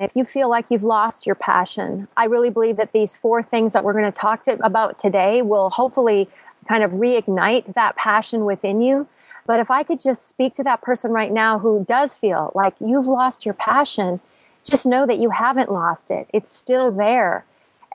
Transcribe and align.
If 0.00 0.16
you 0.16 0.24
feel 0.24 0.50
like 0.50 0.72
you've 0.72 0.82
lost 0.82 1.24
your 1.24 1.36
passion, 1.36 2.08
I 2.16 2.24
really 2.24 2.50
believe 2.50 2.78
that 2.78 2.90
these 2.90 3.14
four 3.14 3.44
things 3.44 3.72
that 3.74 3.84
we're 3.84 3.92
going 3.92 4.04
to 4.04 4.10
talk 4.10 4.42
to, 4.42 4.54
about 4.66 4.98
today 4.98 5.40
will 5.40 5.70
hopefully 5.70 6.28
kind 6.68 6.82
of 6.82 6.90
reignite 6.90 7.74
that 7.74 7.94
passion 7.94 8.44
within 8.44 8.82
you. 8.82 9.06
But 9.46 9.60
if 9.60 9.70
I 9.70 9.84
could 9.84 10.00
just 10.00 10.26
speak 10.26 10.54
to 10.54 10.64
that 10.64 10.82
person 10.82 11.12
right 11.12 11.30
now 11.30 11.60
who 11.60 11.84
does 11.86 12.12
feel 12.12 12.50
like 12.56 12.74
you've 12.80 13.06
lost 13.06 13.44
your 13.44 13.54
passion, 13.54 14.18
just 14.64 14.84
know 14.84 15.06
that 15.06 15.18
you 15.18 15.30
haven't 15.30 15.70
lost 15.70 16.10
it. 16.10 16.26
It's 16.32 16.50
still 16.50 16.90
there. 16.90 17.44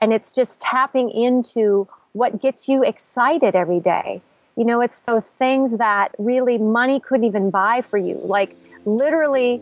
And 0.00 0.10
it's 0.14 0.32
just 0.32 0.58
tapping 0.58 1.10
into 1.10 1.86
what 2.14 2.40
gets 2.40 2.66
you 2.66 2.82
excited 2.82 3.54
every 3.54 3.80
day. 3.80 4.22
You 4.56 4.64
know, 4.64 4.80
it's 4.80 5.00
those 5.00 5.30
things 5.30 5.76
that 5.76 6.14
really 6.16 6.56
money 6.56 6.98
couldn't 6.98 7.26
even 7.26 7.50
buy 7.50 7.82
for 7.82 7.98
you. 7.98 8.18
Like 8.24 8.56
literally, 8.86 9.60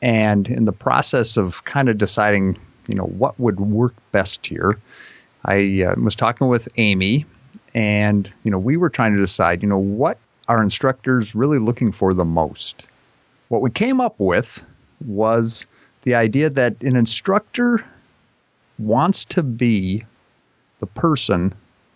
And 0.00 0.48
in 0.48 0.64
the 0.64 0.72
process 0.72 1.36
of 1.36 1.64
kind 1.64 1.88
of 1.88 1.98
deciding, 1.98 2.58
you 2.88 2.94
know, 2.94 3.04
what 3.04 3.38
would 3.38 3.60
work 3.60 3.94
best 4.10 4.46
here, 4.46 4.78
I 5.44 5.84
uh, 5.84 6.00
was 6.00 6.14
talking 6.14 6.48
with 6.48 6.68
Amy, 6.76 7.26
and, 7.74 8.32
you 8.44 8.50
know, 8.50 8.58
we 8.58 8.76
were 8.76 8.90
trying 8.90 9.14
to 9.14 9.20
decide, 9.20 9.62
you 9.62 9.68
know, 9.68 9.78
what 9.78 10.18
are 10.48 10.62
instructors 10.62 11.34
really 11.34 11.58
looking 11.58 11.92
for 11.92 12.14
the 12.14 12.24
most? 12.24 12.86
What 13.48 13.62
we 13.62 13.70
came 13.70 14.00
up 14.00 14.14
with 14.18 14.62
was 15.04 15.66
the 16.02 16.14
idea 16.14 16.50
that 16.50 16.80
an 16.82 16.96
instructor 16.96 17.84
wants 18.78 19.24
to 19.26 19.42
be 19.42 20.04
the 20.80 20.86
person 20.86 21.52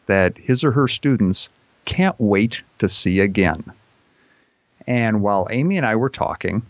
that 0.07 0.37
his 0.39 0.63
or 0.63 0.71
her 0.71 0.87
students 0.87 1.49
can't 1.85 2.19
wait 2.19 2.63
to 2.79 2.89
see 2.89 3.21
again. 3.21 3.65
And 4.87 5.23
while 5.23 5.49
Amy 5.51 5.77
and 5.77 5.87
I 5.87 5.97
were 5.97 6.11
talking, 6.11 6.63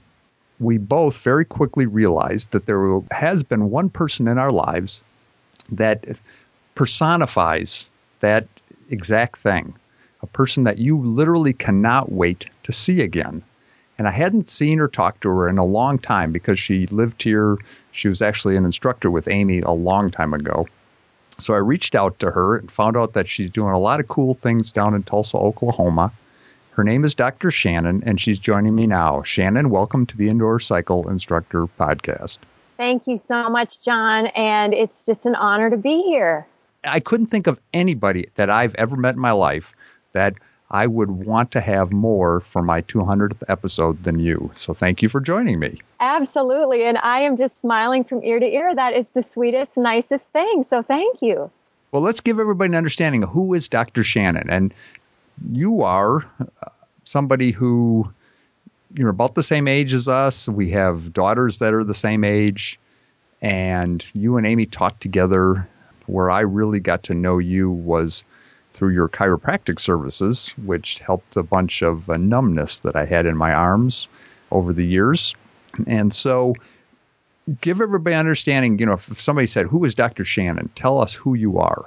we 0.59 0.79
both 0.79 1.19
very 1.19 1.45
quickly 1.45 1.85
realized 1.85 2.53
that 2.53 2.67
there 2.67 3.01
has 3.11 3.43
been 3.43 3.71
one 3.71 3.91
person 3.91 4.27
in 4.27 4.39
our 4.39 4.53
lives 4.53 5.03
that 5.71 6.05
personifies 6.75 7.91
that 8.21 8.47
exact 8.89 9.39
thing. 9.39 9.75
A 10.27 10.29
person 10.29 10.65
that 10.65 10.79
you 10.79 10.99
literally 10.99 11.53
cannot 11.53 12.11
wait 12.11 12.47
to 12.65 12.73
see 12.73 13.01
again. 13.01 13.45
And 13.97 14.09
I 14.09 14.11
hadn't 14.11 14.49
seen 14.49 14.81
or 14.81 14.89
talked 14.89 15.21
to 15.21 15.29
her 15.29 15.49
in 15.49 15.57
a 15.57 15.65
long 15.65 16.01
time 16.01 16.33
because 16.33 16.59
she 16.59 16.89
lived 16.89 17.23
here. 17.23 17.59
She 17.93 18.09
was 18.09 18.21
actually 18.21 18.57
an 18.57 18.65
instructor 18.65 19.09
with 19.09 19.29
Amy 19.29 19.61
a 19.61 19.71
long 19.71 20.11
time 20.11 20.35
ago. 20.35 20.67
So 21.39 21.55
I 21.55 21.59
reached 21.59 21.95
out 21.95 22.19
to 22.19 22.33
her 22.33 22.57
and 22.57 22.73
found 22.73 22.97
out 22.97 23.13
that 23.13 23.29
she's 23.29 23.51
doing 23.51 23.73
a 23.73 23.79
lot 23.79 24.01
of 24.01 24.09
cool 24.09 24.35
things 24.35 24.73
down 24.73 24.95
in 24.95 25.05
Tulsa, 25.05 25.37
Oklahoma. 25.37 26.13
Her 26.71 26.83
name 26.83 27.05
is 27.05 27.15
Dr. 27.15 27.53
Shannon, 27.53 28.03
and 28.05 28.21
she's 28.21 28.41
joining 28.41 28.75
me 28.75 28.89
now. 28.89 29.23
Shannon, 29.23 29.71
welcome 29.71 30.07
to 30.07 30.17
the 30.17 30.29
Indoor 30.29 30.59
Cycle 30.59 31.09
Instructor 31.09 31.69
Podcast. 31.79 32.39
Thank 32.79 33.07
you 33.07 33.17
so 33.17 33.49
much, 33.49 33.85
John. 33.85 34.27
And 34.35 34.75
it's 34.75 35.07
just 35.07 35.25
an 35.25 35.37
honor 35.37 35.71
to 35.71 35.77
be 35.77 36.03
here. 36.03 36.49
I 36.83 36.99
couldn't 36.99 37.29
think 37.29 37.47
of 37.47 37.61
anybody 37.73 38.27
that 38.35 38.51
I've 38.51 38.75
ever 38.75 38.97
met 38.97 39.15
in 39.15 39.21
my 39.21 39.31
life 39.31 39.73
that 40.17 40.35
I 40.71 40.87
would 40.87 41.11
want 41.11 41.53
to 41.53 41.61
have 41.61 41.93
more 41.93 42.41
for 42.41 42.63
my 42.63 42.81
200th 42.83 43.43
episode 43.49 44.03
than 44.03 44.19
you. 44.19 44.51
So 44.55 44.73
thank 44.73 45.03
you 45.03 45.11
for 45.11 45.21
joining 45.21 45.59
me. 45.61 45.79
Absolutely. 46.01 46.85
And 46.85 46.97
I 46.99 47.21
am 47.21 47.37
just 47.37 47.59
smiling 47.59 48.03
from 48.03 48.25
ear 48.25 48.41
to 48.41 48.47
ear. 48.47 48.75
That 48.75 48.95
is 48.95 49.11
the 49.11 49.23
sweetest, 49.23 49.77
nicest 49.77 50.31
thing. 50.31 50.63
So 50.63 50.83
thank 50.83 51.21
you. 51.21 51.51
Well, 51.93 52.01
let's 52.01 52.21
give 52.21 52.41
everybody 52.41 52.69
an 52.69 52.75
understanding 52.75 53.23
of 53.23 53.29
who 53.29 53.53
is 53.53 53.69
Dr. 53.69 54.03
Shannon. 54.03 54.49
And 54.49 54.73
you 55.53 55.83
are 55.83 56.25
uh, 56.41 56.71
somebody 57.05 57.51
who 57.51 58.11
you're 58.95 59.11
about 59.11 59.35
the 59.35 59.43
same 59.43 59.69
age 59.69 59.93
as 59.93 60.09
us. 60.09 60.49
We 60.49 60.71
have 60.71 61.13
daughters 61.13 61.59
that 61.59 61.75
are 61.75 61.85
the 61.85 61.95
same 61.95 62.25
age. 62.25 62.81
And 63.43 64.03
you 64.15 64.39
and 64.39 64.47
Amy 64.47 64.65
taught 64.65 64.99
together. 65.03 65.69
Where 66.07 66.31
I 66.31 66.41
really 66.41 66.79
got 66.81 67.03
to 67.05 67.15
know 67.15 67.39
you 67.39 67.69
was 67.69 68.25
through 68.77 68.91
your 68.91 69.09
chiropractic 69.09 69.81
services, 69.81 70.55
which 70.65 70.99
helped 70.99 71.37
a 71.37 71.43
bunch 71.43 71.83
of 71.83 72.11
uh, 72.11 72.17
numbness 72.19 72.79
that 72.79 72.95
I 72.95 73.07
had 73.07 73.25
in 73.25 73.37
my 73.37 73.53
arms 73.53 74.09
over 74.53 74.73
the 74.73 74.85
years. 74.85 75.35
And 75.87 76.15
so, 76.15 76.55
give 77.61 77.81
everybody 77.81 78.15
understanding, 78.15 78.79
you 78.79 78.87
know, 78.87 78.95
if 78.95 79.21
somebody 79.21 79.47
said, 79.47 79.67
Who 79.67 79.85
is 79.85 79.95
Dr. 79.95 80.25
Shannon? 80.25 80.71
Tell 80.75 81.01
us 81.01 81.15
who 81.15 81.35
you 81.35 81.59
are. 81.59 81.87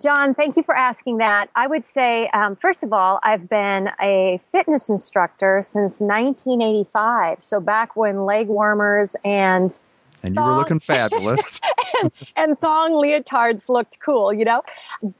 John, 0.00 0.34
thank 0.34 0.56
you 0.56 0.62
for 0.62 0.76
asking 0.76 1.16
that. 1.18 1.48
I 1.56 1.66
would 1.66 1.84
say, 1.84 2.28
um, 2.34 2.56
first 2.56 2.82
of 2.82 2.92
all, 2.92 3.20
I've 3.22 3.48
been 3.48 3.88
a 4.00 4.38
fitness 4.42 4.90
instructor 4.90 5.62
since 5.62 6.00
1985. 6.00 7.42
So, 7.42 7.60
back 7.60 7.96
when 7.96 8.24
leg 8.24 8.48
warmers 8.48 9.16
and 9.24 9.78
and 10.22 10.34
you 10.34 10.42
were 10.42 10.54
looking 10.54 10.80
fabulous. 10.80 11.40
and, 12.02 12.12
and, 12.36 12.60
thong 12.60 12.92
leotards 12.92 13.68
looked 13.68 13.98
cool, 14.00 14.32
you 14.32 14.44
know. 14.44 14.62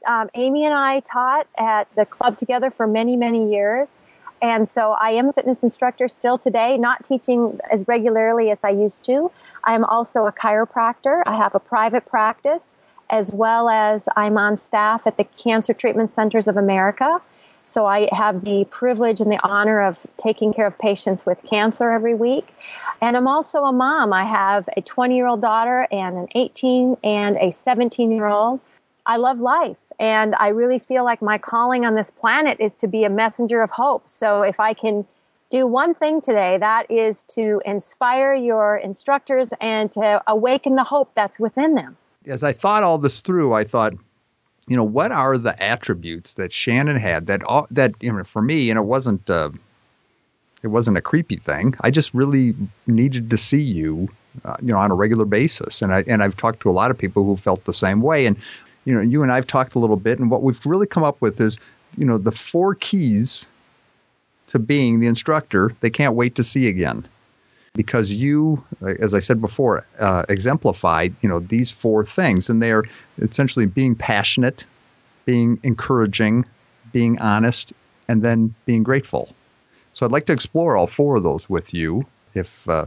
Um, 0.07 0.29
Amy 0.35 0.65
and 0.65 0.73
I 0.73 1.01
taught 1.01 1.47
at 1.57 1.89
the 1.91 2.05
club 2.05 2.37
together 2.37 2.69
for 2.69 2.87
many, 2.87 3.15
many 3.15 3.51
years. 3.51 3.97
And 4.41 4.69
so 4.69 4.91
I 4.91 5.11
am 5.11 5.29
a 5.29 5.33
fitness 5.33 5.63
instructor 5.63 6.07
still 6.07 6.37
today, 6.37 6.77
not 6.77 7.03
teaching 7.03 7.59
as 7.71 7.87
regularly 7.87 8.51
as 8.51 8.59
I 8.63 8.69
used 8.69 9.03
to. 9.05 9.31
I'm 9.65 9.83
also 9.83 10.27
a 10.27 10.31
chiropractor. 10.31 11.23
I 11.25 11.35
have 11.35 11.55
a 11.55 11.59
private 11.59 12.05
practice 12.05 12.77
as 13.09 13.33
well 13.33 13.69
as 13.69 14.07
I'm 14.15 14.37
on 14.37 14.55
staff 14.55 15.07
at 15.07 15.17
the 15.17 15.23
Cancer 15.23 15.73
Treatment 15.73 16.11
Centers 16.11 16.47
of 16.47 16.57
America. 16.57 17.21
So 17.69 17.85
I 17.85 18.09
have 18.11 18.43
the 18.43 18.65
privilege 18.65 19.21
and 19.21 19.31
the 19.31 19.39
honor 19.43 19.81
of 19.81 20.05
taking 20.17 20.51
care 20.51 20.65
of 20.65 20.77
patients 20.79 21.25
with 21.25 21.43
cancer 21.43 21.91
every 21.91 22.15
week. 22.15 22.47
And 23.01 23.15
I'm 23.15 23.27
also 23.27 23.63
a 23.63 23.71
mom. 23.71 24.11
I 24.11 24.25
have 24.25 24.67
a 24.75 24.81
20 24.81 25.15
year 25.15 25.27
old 25.27 25.41
daughter 25.41 25.87
and 25.91 26.17
an 26.17 26.27
18 26.35 26.97
and 27.03 27.37
a 27.37 27.51
17 27.51 28.11
year 28.11 28.25
old. 28.25 28.59
I 29.05 29.17
love 29.17 29.39
life. 29.39 29.77
And 29.99 30.33
I 30.35 30.47
really 30.49 30.79
feel 30.79 31.03
like 31.03 31.21
my 31.21 31.37
calling 31.37 31.85
on 31.85 31.95
this 31.95 32.09
planet 32.09 32.59
is 32.59 32.75
to 32.75 32.87
be 32.87 33.03
a 33.03 33.09
messenger 33.09 33.61
of 33.61 33.71
hope. 33.71 34.09
So 34.09 34.41
if 34.41 34.59
I 34.59 34.73
can 34.73 35.05
do 35.49 35.67
one 35.67 35.93
thing 35.93 36.21
today, 36.21 36.57
that 36.57 36.89
is 36.89 37.23
to 37.25 37.61
inspire 37.65 38.33
your 38.33 38.77
instructors 38.77 39.51
and 39.59 39.91
to 39.93 40.21
awaken 40.27 40.75
the 40.75 40.83
hope 40.83 41.11
that's 41.15 41.39
within 41.39 41.75
them. 41.75 41.97
As 42.25 42.43
I 42.43 42.53
thought 42.53 42.83
all 42.83 42.97
this 42.97 43.19
through, 43.19 43.53
I 43.53 43.63
thought, 43.63 43.93
you 44.69 44.77
know, 44.77 44.83
what 44.83 45.11
are 45.11 45.37
the 45.37 45.61
attributes 45.61 46.35
that 46.35 46.53
Shannon 46.53 46.95
had 46.95 47.25
that 47.25 47.43
all, 47.43 47.67
that 47.71 47.93
you 47.99 48.13
know 48.13 48.23
for 48.23 48.41
me, 48.41 48.69
and 48.69 48.77
it 48.77 48.83
wasn't 48.83 49.27
uh, 49.29 49.49
it 50.61 50.67
wasn't 50.67 50.97
a 50.97 51.01
creepy 51.01 51.37
thing. 51.37 51.75
I 51.81 51.89
just 51.89 52.13
really 52.13 52.55
needed 52.85 53.31
to 53.31 53.37
see 53.37 53.61
you, 53.61 54.07
uh, 54.45 54.57
you 54.61 54.67
know, 54.67 54.77
on 54.77 54.91
a 54.91 54.95
regular 54.95 55.25
basis, 55.25 55.81
and 55.81 55.93
I 55.93 56.03
and 56.07 56.23
I've 56.23 56.37
talked 56.37 56.61
to 56.61 56.69
a 56.69 56.71
lot 56.71 56.91
of 56.91 56.97
people 56.97 57.25
who 57.25 57.35
felt 57.35 57.65
the 57.65 57.73
same 57.73 58.01
way, 58.01 58.27
and 58.27 58.37
you 58.85 58.93
know, 58.93 59.01
you 59.01 59.23
and 59.23 59.31
I've 59.31 59.47
talked 59.47 59.73
a 59.73 59.79
little 59.79 59.97
bit, 59.97 60.19
and 60.19 60.29
what 60.29 60.43
we've 60.43 60.63
really 60.65 60.87
come 60.87 61.03
up 61.03 61.19
with 61.19 61.41
is, 61.41 61.57
you 61.97 62.05
know, 62.05 62.19
the 62.19 62.31
four 62.31 62.75
keys 62.75 63.47
to 64.47 64.59
being 64.59 64.99
the 64.99 65.07
instructor 65.07 65.75
they 65.81 65.89
can't 65.89 66.15
wait 66.15 66.35
to 66.35 66.43
see 66.43 66.67
again 66.67 67.07
because 67.73 68.11
you, 68.11 68.63
as 68.81 69.13
I 69.13 69.19
said 69.19 69.41
before, 69.41 69.85
uh, 69.99 70.23
exemplified 70.29 71.13
you 71.21 71.29
know 71.29 71.39
these 71.39 71.71
four 71.71 72.05
things, 72.05 72.49
and 72.49 72.61
they 72.61 72.71
are 72.71 72.83
essentially 73.19 73.65
being 73.65 73.95
passionate, 73.95 74.65
being 75.25 75.59
encouraging, 75.63 76.45
being 76.91 77.19
honest, 77.19 77.73
and 78.07 78.21
then 78.21 78.53
being 78.65 78.83
grateful. 78.83 79.33
So 79.93 80.05
I'd 80.05 80.11
like 80.11 80.25
to 80.27 80.33
explore 80.33 80.77
all 80.77 80.87
four 80.87 81.17
of 81.17 81.23
those 81.23 81.49
with 81.49 81.73
you, 81.73 82.05
if 82.33 82.67
uh, 82.69 82.85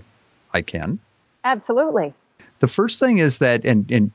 I 0.53 0.63
can. 0.63 0.99
Absolutely. 1.45 2.15
The 2.61 2.69
first 2.69 3.01
thing 3.01 3.19
is 3.19 3.39
that, 3.39 3.65
and, 3.65 3.91
and 3.91 4.11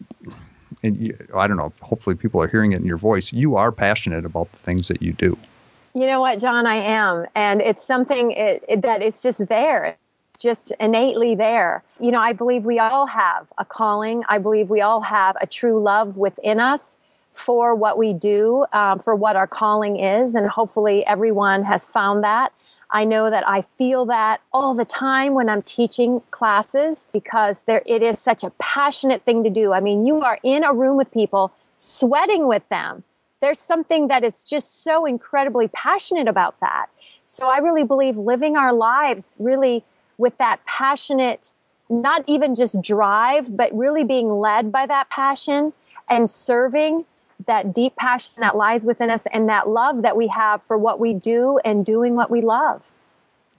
and 0.84 0.98
you, 0.98 1.18
I 1.36 1.48
don't 1.48 1.58
know, 1.58 1.74
hopefully 1.82 2.16
people 2.16 2.42
are 2.42 2.48
hearing 2.48 2.72
it 2.72 2.78
in 2.78 2.86
your 2.86 2.98
voice. 2.98 3.34
You 3.34 3.56
are 3.56 3.72
passionate 3.72 4.26
about 4.26 4.52
the 4.52 4.58
things 4.60 4.88
that 4.88 5.02
you 5.02 5.14
do. 5.14 5.38
You 5.94 6.06
know 6.06 6.22
what, 6.22 6.40
John, 6.40 6.68
I 6.68 6.76
am. 6.76 7.26
And 7.36 7.62
it's 7.62 7.84
something 7.84 8.32
it, 8.32 8.64
it, 8.70 8.82
that 8.84 9.02
it's 9.02 9.22
just 9.22 9.48
there. 9.48 9.98
Just 10.40 10.72
innately 10.80 11.36
there. 11.36 11.84
You 12.00 12.12
know, 12.12 12.20
I 12.20 12.34
believe 12.34 12.64
we 12.64 12.80
all 12.80 13.08
have 13.08 13.48
a 13.58 13.66
calling. 13.66 14.24
I 14.30 14.38
believe 14.38 14.70
we 14.70 14.82
all 14.82 15.02
have 15.02 15.36
a 15.42 15.48
true 15.48 15.82
love 15.82 16.18
within 16.18 16.60
us 16.60 16.98
for 17.34 17.76
what 17.76 17.98
we 17.98 18.14
do, 18.14 18.66
um, 18.74 19.00
for 19.00 19.16
what 19.16 19.36
our 19.36 19.48
calling 19.48 20.00
is. 20.00 20.36
And 20.36 20.48
hopefully 20.48 21.06
everyone 21.06 21.64
has 21.64 21.88
found 21.88 22.24
that. 22.24 22.52
I 22.90 23.04
know 23.04 23.30
that 23.30 23.48
I 23.48 23.62
feel 23.62 24.06
that 24.06 24.42
all 24.54 24.74
the 24.74 24.86
time 24.86 25.34
when 25.34 25.50
I'm 25.50 25.62
teaching 25.62 26.22
classes 26.32 27.08
because 27.12 27.64
there, 27.64 27.82
it 27.86 28.02
is 28.02 28.18
such 28.18 28.44
a 28.44 28.52
passionate 28.60 29.24
thing 29.24 29.44
to 29.44 29.50
do. 29.50 29.74
I 29.74 29.82
mean, 29.82 30.06
you 30.06 30.22
are 30.22 30.40
in 30.44 30.64
a 30.64 30.74
room 30.74 30.98
with 30.98 31.12
people, 31.12 31.52
sweating 31.80 32.48
with 32.48 32.68
them. 32.70 33.04
There's 33.42 33.60
something 33.60 34.08
that 34.08 34.24
is 34.24 34.44
just 34.44 34.84
so 34.84 35.06
incredibly 35.06 35.68
passionate 35.68 36.28
about 36.28 36.60
that. 36.62 36.88
So 37.28 37.50
I 37.50 37.58
really 37.58 37.84
believe 37.84 38.18
living 38.18 38.56
our 38.56 38.72
lives 38.72 39.36
really 39.38 39.84
with 40.18 40.38
that 40.38 40.64
passionate, 40.66 41.54
not 41.90 42.24
even 42.28 42.56
just 42.56 42.82
drive, 42.82 43.56
but 43.56 43.74
really 43.74 44.04
being 44.04 44.40
led 44.40 44.72
by 44.72 44.86
that 44.86 45.10
passion 45.10 45.74
and 46.10 46.30
serving 46.30 47.06
that 47.46 47.74
deep 47.74 47.96
passion 47.96 48.42
that 48.42 48.56
lies 48.56 48.84
within 48.84 49.10
us 49.10 49.28
and 49.32 49.48
that 49.48 49.70
love 49.70 50.02
that 50.02 50.18
we 50.18 50.28
have 50.28 50.62
for 50.64 50.78
what 50.78 51.00
we 51.00 51.14
do 51.14 51.60
and 51.64 51.86
doing 51.86 52.16
what 52.16 52.32
we 52.32 52.42
love. 52.42 52.82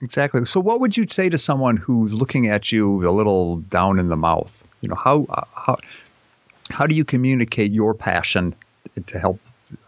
Exactly. 0.01 0.45
So, 0.45 0.59
what 0.59 0.79
would 0.79 0.95
you 0.95 1.05
say 1.07 1.29
to 1.29 1.37
someone 1.37 1.77
who's 1.77 2.13
looking 2.13 2.47
at 2.47 2.71
you 2.71 3.07
a 3.07 3.11
little 3.11 3.57
down 3.57 3.99
in 3.99 4.09
the 4.09 4.15
mouth? 4.15 4.51
You 4.81 4.89
know, 4.89 4.95
how 4.95 5.25
how 5.53 5.77
how 6.69 6.87
do 6.87 6.95
you 6.95 7.03
communicate 7.03 7.71
your 7.71 7.93
passion 7.93 8.55
to 9.05 9.19
help 9.19 9.39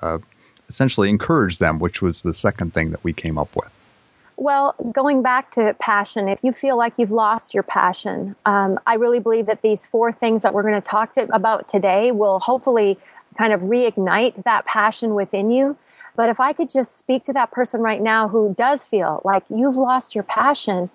uh, 0.01 0.19
essentially 0.67 1.09
encourage 1.09 1.59
them, 1.59 1.79
which 1.79 2.01
was 2.01 2.24
the 2.24 2.33
second 2.33 2.74
thing 2.74 2.91
that 2.91 3.03
we 3.03 3.13
came 3.13 3.38
up 3.38 3.56
with? 3.56 3.71
Well, 4.41 4.73
going 4.91 5.21
back 5.21 5.51
to 5.51 5.75
passion, 5.75 6.27
if 6.27 6.43
you 6.43 6.51
feel 6.51 6.75
like 6.75 6.97
you've 6.97 7.11
lost 7.11 7.53
your 7.53 7.61
passion, 7.61 8.35
um, 8.47 8.79
I 8.88 8.95
really 8.95 9.19
believe 9.19 9.45
that 9.45 9.61
these 9.61 9.85
four 9.85 10.11
things 10.11 10.41
that 10.41 10.51
we're 10.51 10.63
going 10.63 10.73
to 10.73 10.81
talk 10.81 11.15
about 11.15 11.67
today 11.67 12.11
will 12.11 12.39
hopefully 12.39 12.97
kind 13.38 13.53
of 13.53 13.61
reignite 13.61 14.43
that 14.43 14.65
passion 14.65 15.13
within 15.13 15.51
you. 15.51 15.77
But 16.15 16.29
if 16.29 16.39
I 16.39 16.53
could 16.53 16.69
just 16.69 16.97
speak 16.97 17.23
to 17.25 17.33
that 17.33 17.51
person 17.51 17.81
right 17.81 18.01
now 18.01 18.29
who 18.29 18.55
does 18.57 18.83
feel 18.83 19.21
like 19.23 19.43
you've 19.47 19.75
lost 19.75 20.15
your 20.15 20.23
passion, 20.23 20.89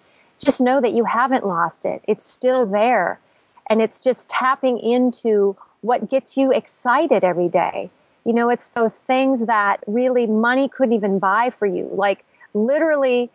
just 0.45 0.61
know 0.61 0.81
that 0.81 0.93
you 0.93 1.05
haven't 1.05 1.47
lost 1.47 1.85
it. 1.85 2.03
It's 2.09 2.27
still 2.27 2.67
there. 2.67 3.21
And 3.71 3.81
it's 3.81 4.01
just 4.01 4.29
tapping 4.29 4.77
into 4.77 5.57
what 5.83 6.11
gets 6.11 6.37
you 6.37 6.51
excited 6.51 7.23
every 7.23 7.49
day. 7.49 7.91
You 8.25 8.33
know, 8.33 8.49
it's 8.49 8.71
those 8.71 8.99
things 8.99 9.47
that 9.47 9.85
really 9.87 10.27
money 10.27 10.69
couldn't 10.69 10.95
even 10.95 11.21
buy 11.21 11.51
for 11.51 11.67
you. 11.67 11.89
Like 11.93 12.25
literally, 12.57 13.31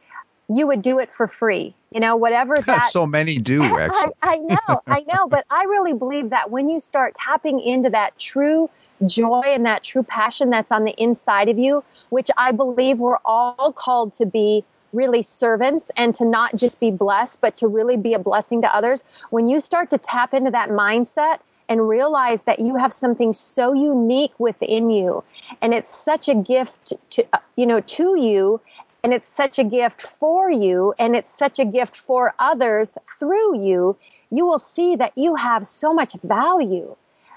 you 0.50 0.68
would 0.68 0.81
do 0.81 1.00
it 1.00 1.13
for 1.13 1.27
free. 1.27 1.73
You 1.91 2.00
know, 2.00 2.15
whatever 2.15 2.56
that. 2.65 2.91
so 2.91 3.06
many 3.06 3.38
do, 3.38 3.63
actually. 3.79 4.13
I, 4.21 4.33
I 4.33 4.38
know, 4.38 4.81
I 4.88 5.00
know. 5.07 5.27
But 5.27 5.45
I 5.50 5.63
really 5.63 5.94
believe 5.94 6.29
that 6.31 6.51
when 6.51 6.69
you 6.69 6.79
start 6.79 7.15
tapping 7.15 7.59
into 7.59 7.89
that 7.89 8.18
true 8.19 8.69
joy 9.06 9.41
and 9.45 9.65
that 9.65 9.83
true 9.83 10.03
passion 10.03 10.50
that's 10.50 10.71
on 10.71 10.83
the 10.83 10.94
inside 11.01 11.50
of 11.50 11.57
you, 11.57 11.83
which 12.09 12.29
I 12.38 12.51
believe 12.51 13.00
we're 13.00 13.18
all 13.25 13.73
called 13.73 14.13
to 14.13 14.25
be 14.25 14.63
really 14.94 15.23
servants 15.23 15.89
and 15.95 16.13
to 16.15 16.25
not 16.25 16.56
just 16.56 16.79
be 16.79 16.91
blessed, 16.91 17.39
but 17.41 17.56
to 17.57 17.68
really 17.68 17.97
be 17.97 18.13
a 18.13 18.19
blessing 18.19 18.62
to 18.62 18.75
others. 18.75 19.03
When 19.29 19.47
you 19.47 19.59
start 19.59 19.89
to 19.91 19.97
tap 19.97 20.33
into 20.33 20.51
that 20.51 20.69
mindset 20.69 21.39
and 21.69 21.88
realize 21.88 22.44
that 22.44 22.59
you 22.59 22.75
have 22.75 22.94
something 22.94 23.31
so 23.31 23.73
unique 23.73 24.38
within 24.38 24.89
you 24.89 25.23
and 25.62 25.73
it's 25.73 25.89
such 25.89 26.27
a 26.27 26.35
gift 26.35 26.94
to, 27.12 27.25
uh, 27.31 27.39
you 27.56 27.65
know, 27.65 27.79
to 27.79 28.19
you 28.19 28.59
and 29.03 29.13
it's 29.13 29.27
such 29.27 29.57
a 29.57 29.63
gift 29.63 30.01
for 30.01 30.51
you 30.51 30.94
and 31.00 31.15
it's 31.15 31.31
such 31.31 31.59
a 31.59 31.65
gift 31.65 31.98
for 31.98 32.36
others 32.38 32.98
through 33.19 33.59
you, 33.59 33.98
you 34.30 34.45
will 34.45 34.59
see 34.59 34.95
that 34.95 35.12
you 35.18 35.36
have 35.36 35.65
so 35.65 35.94
much 35.94 36.13
value. 36.24 36.95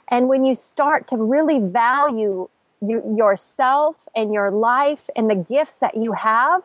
And 0.08 0.28
when 0.28 0.44
you 0.44 0.54
start 0.54 1.08
to 1.08 1.16
really 1.16 1.58
value 1.60 2.48
you, 2.80 3.02
yourself 3.16 4.06
and 4.14 4.32
your 4.32 4.50
life 4.50 5.08
and 5.16 5.30
the 5.30 5.34
gifts 5.34 5.78
that 5.78 5.96
you 5.96 6.12
have, 6.12 6.62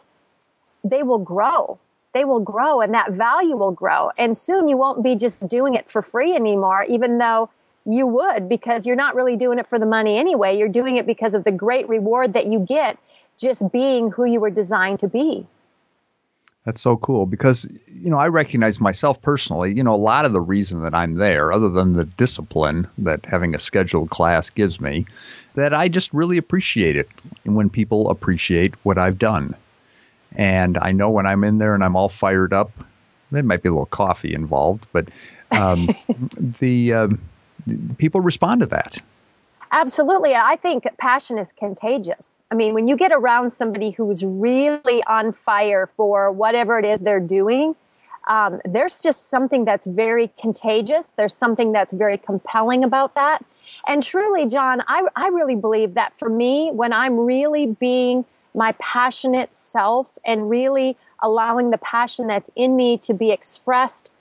they 0.84 1.04
will 1.04 1.20
grow. 1.20 1.80
They 2.14 2.26
will 2.26 2.42
grow 2.42 2.82
and 2.82 2.94
that 2.94 3.12
value 3.12 3.56
will 3.56 3.72
grow. 3.72 4.12
And 4.18 4.38
soon 4.38 4.68
you 4.68 4.76
won't 4.76 5.04
be 5.04 5.16
just 5.16 5.48
doing 5.48 5.76
it 5.76 5.90
for 5.90 6.02
free 6.02 6.36
anymore, 6.36 6.84
even 6.90 7.20
though 7.20 7.50
you 7.86 8.06
would, 8.06 8.50
because 8.50 8.86
you're 8.86 8.98
not 8.98 9.16
really 9.16 9.38
doing 9.38 9.60
it 9.60 9.70
for 9.70 9.80
the 9.80 9.86
money 9.86 10.18
anyway. 10.18 10.58
You're 10.58 10.68
doing 10.68 10.98
it 10.98 11.08
because 11.08 11.34
of 11.34 11.46
the 11.46 11.52
great 11.52 11.88
reward 11.88 12.34
that 12.34 12.48
you 12.48 12.60
get 12.60 12.98
just 13.40 13.72
being 13.72 14.12
who 14.12 14.26
you 14.26 14.40
were 14.40 14.50
designed 14.50 15.00
to 15.00 15.08
be. 15.08 15.48
That's 16.66 16.82
so 16.82 16.98
cool 16.98 17.26
because, 17.26 17.68
you 17.88 18.10
know, 18.10 18.18
I 18.18 18.28
recognize 18.28 18.80
myself 18.80 19.20
personally, 19.22 19.74
you 19.74 19.82
know, 19.82 19.94
a 19.94 19.96
lot 19.96 20.26
of 20.26 20.34
the 20.34 20.42
reason 20.42 20.84
that 20.84 20.94
I'm 20.94 21.16
there, 21.16 21.52
other 21.52 21.70
than 21.70 21.94
the 21.94 22.04
discipline 22.04 22.88
that 22.98 23.26
having 23.26 23.56
a 23.56 23.60
scheduled 23.60 24.10
class 24.10 24.50
gives 24.50 24.80
me, 24.82 25.06
that 25.56 25.74
I 25.74 25.88
just 25.88 26.14
really 26.14 26.38
appreciate 26.38 26.96
it 26.98 27.10
when 27.46 27.70
people 27.70 28.10
appreciate 28.10 28.76
what 28.84 28.98
I've 28.98 29.18
done. 29.18 29.56
And 30.34 30.78
I 30.78 30.92
know 30.92 31.10
when 31.10 31.26
I'm 31.26 31.44
in 31.44 31.58
there 31.58 31.74
and 31.74 31.84
I'm 31.84 31.96
all 31.96 32.10
fired 32.10 32.54
up, 32.54 32.72
there 33.32 33.42
might 33.42 33.64
be 33.64 33.70
a 33.70 33.72
little 33.72 33.86
coffee 33.86 34.34
involved, 34.34 34.86
but 34.92 35.08
um, 35.52 35.90
the 36.60 36.94
uh, 36.94 37.08
people 37.98 38.22
respond 38.22 38.62
to 38.62 38.68
that. 38.68 39.00
Absolutely. 39.72 40.34
I 40.34 40.56
think 40.56 40.86
passion 40.98 41.38
is 41.38 41.54
contagious. 41.54 42.42
I 42.50 42.56
mean, 42.56 42.74
when 42.74 42.88
you 42.88 42.96
get 42.96 43.12
around 43.12 43.52
somebody 43.52 43.92
who's 43.92 44.24
really 44.26 45.04
on 45.06 45.32
fire 45.32 45.86
for 45.86 46.32
whatever 46.32 46.80
it 46.80 46.86
is 46.86 47.02
they're 47.02 47.20
doing, 47.20 47.76
um, 48.28 48.60
there's 48.66 49.02
just 49.02 49.30
something 49.30 49.66
that's 49.66 49.86
very 49.86 50.32
contagious. 50.40 51.10
There's 51.10 51.36
something 51.36 51.72
that's 51.72 51.94
very 51.94 52.18
compelling 52.18 52.84
about 52.84 53.14
that. 53.16 53.46
And 53.88 54.02
truly, 54.02 54.48
John, 54.48 54.82
I, 54.88 55.04
I 55.16 55.28
really 55.28 55.56
believe 55.56 55.94
that 55.94 56.18
for 56.18 56.30
me, 56.30 56.72
when 56.72 56.92
I'm 56.92 57.18
really 57.18 57.68
being 57.68 58.26
my 58.56 58.72
passionate 58.80 59.54
self 59.54 60.18
and 60.26 60.50
really 60.50 60.98
allowing 61.22 61.70
the 61.70 61.78
passion 61.78 62.28
that's 62.28 62.50
in 62.56 62.76
me 62.76 62.98
to 63.00 63.14
be 63.14 63.32
expressed, 63.32 64.12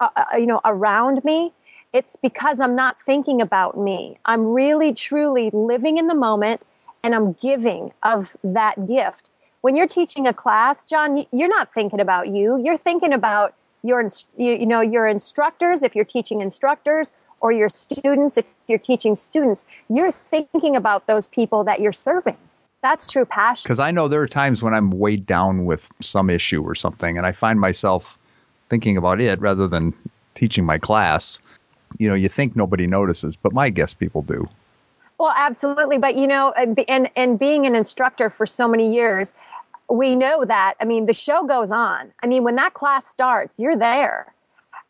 uh, 0.00 0.08
uh 0.14 0.24
you 0.36 0.46
know, 0.46 0.60
around 0.64 1.24
me, 1.24 1.52
it's 1.92 2.16
because 2.16 2.60
I'm 2.60 2.74
not 2.74 3.02
thinking 3.02 3.40
about 3.40 3.78
me. 3.78 4.18
I'm 4.24 4.46
really, 4.46 4.92
truly 4.92 5.50
living 5.50 5.98
in 5.98 6.06
the 6.06 6.14
moment 6.14 6.66
and 7.02 7.14
I'm 7.14 7.32
giving 7.34 7.92
of 8.02 8.36
that 8.42 8.86
gift. 8.86 9.30
When 9.60 9.76
you're 9.76 9.88
teaching 9.88 10.26
a 10.26 10.32
class, 10.32 10.84
John, 10.84 11.26
you're 11.32 11.48
not 11.48 11.72
thinking 11.74 12.00
about 12.00 12.28
you. 12.28 12.60
You're 12.62 12.76
thinking 12.76 13.12
about 13.12 13.54
your, 13.82 14.08
you 14.36 14.66
know, 14.66 14.80
your 14.80 15.06
instructors, 15.06 15.82
if 15.82 15.94
you're 15.94 16.04
teaching 16.04 16.40
instructors, 16.40 17.12
or 17.40 17.52
your 17.52 17.68
students, 17.68 18.36
if 18.36 18.46
you're 18.68 18.78
teaching 18.78 19.16
students. 19.16 19.66
You're 19.88 20.12
thinking 20.12 20.76
about 20.76 21.06
those 21.06 21.28
people 21.28 21.64
that 21.64 21.80
you're 21.80 21.92
serving. 21.92 22.36
That's 22.82 23.06
true 23.06 23.24
passion. 23.24 23.64
Because 23.64 23.80
I 23.80 23.90
know 23.90 24.08
there 24.08 24.20
are 24.20 24.28
times 24.28 24.62
when 24.62 24.74
I'm 24.74 24.90
weighed 24.90 25.26
down 25.26 25.66
with 25.66 25.88
some 26.00 26.30
issue 26.30 26.62
or 26.62 26.74
something, 26.74 27.16
and 27.16 27.26
I 27.26 27.32
find 27.32 27.60
myself 27.60 28.18
thinking 28.68 28.96
about 28.96 29.20
it 29.20 29.40
rather 29.40 29.68
than 29.68 29.92
teaching 30.34 30.64
my 30.64 30.78
class 30.78 31.40
you 31.98 32.08
know, 32.08 32.14
you 32.14 32.28
think 32.28 32.56
nobody 32.56 32.86
notices, 32.86 33.36
but 33.36 33.52
my 33.52 33.70
guess 33.70 33.94
people 33.94 34.22
do. 34.22 34.48
Well, 35.18 35.32
absolutely. 35.36 35.98
But, 35.98 36.16
you 36.16 36.26
know, 36.26 36.52
uh, 36.56 36.74
and, 36.88 37.10
and 37.14 37.38
being 37.38 37.66
an 37.66 37.74
instructor 37.74 38.28
for 38.28 38.46
so 38.46 38.66
many 38.66 38.92
years, 38.92 39.34
we 39.88 40.16
know 40.16 40.44
that, 40.44 40.74
I 40.80 40.84
mean, 40.84 41.06
the 41.06 41.14
show 41.14 41.44
goes 41.44 41.70
on. 41.70 42.12
I 42.22 42.26
mean, 42.26 42.44
when 42.44 42.56
that 42.56 42.74
class 42.74 43.06
starts, 43.06 43.60
you're 43.60 43.76
there. 43.76 44.34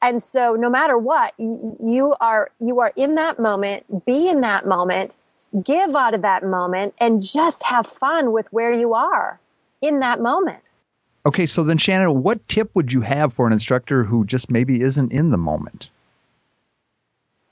And 0.00 0.22
so 0.22 0.54
no 0.54 0.70
matter 0.70 0.98
what, 0.98 1.34
you 1.38 2.14
are, 2.20 2.50
you 2.60 2.80
are 2.80 2.92
in 2.96 3.14
that 3.16 3.38
moment, 3.38 4.04
be 4.04 4.28
in 4.28 4.40
that 4.40 4.66
moment, 4.66 5.16
give 5.62 5.94
out 5.94 6.14
of 6.14 6.22
that 6.22 6.44
moment 6.44 6.94
and 6.98 7.22
just 7.22 7.62
have 7.64 7.86
fun 7.86 8.32
with 8.32 8.46
where 8.52 8.72
you 8.72 8.94
are 8.94 9.38
in 9.80 10.00
that 10.00 10.20
moment. 10.20 10.62
Okay. 11.26 11.46
So 11.46 11.62
then 11.62 11.78
Shannon, 11.78 12.22
what 12.22 12.46
tip 12.48 12.70
would 12.74 12.92
you 12.92 13.00
have 13.02 13.32
for 13.32 13.46
an 13.46 13.52
instructor 13.52 14.02
who 14.02 14.24
just 14.24 14.50
maybe 14.50 14.80
isn't 14.80 15.12
in 15.12 15.30
the 15.30 15.38
moment? 15.38 15.88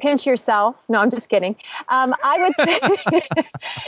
Pinch 0.01 0.27
yourself. 0.27 0.85
No, 0.89 0.99
I'm 0.99 1.11
just 1.11 1.29
kidding. 1.29 1.57
Um, 1.89 2.15
I 2.25 2.43
would 2.43 2.67
say, 2.67 3.43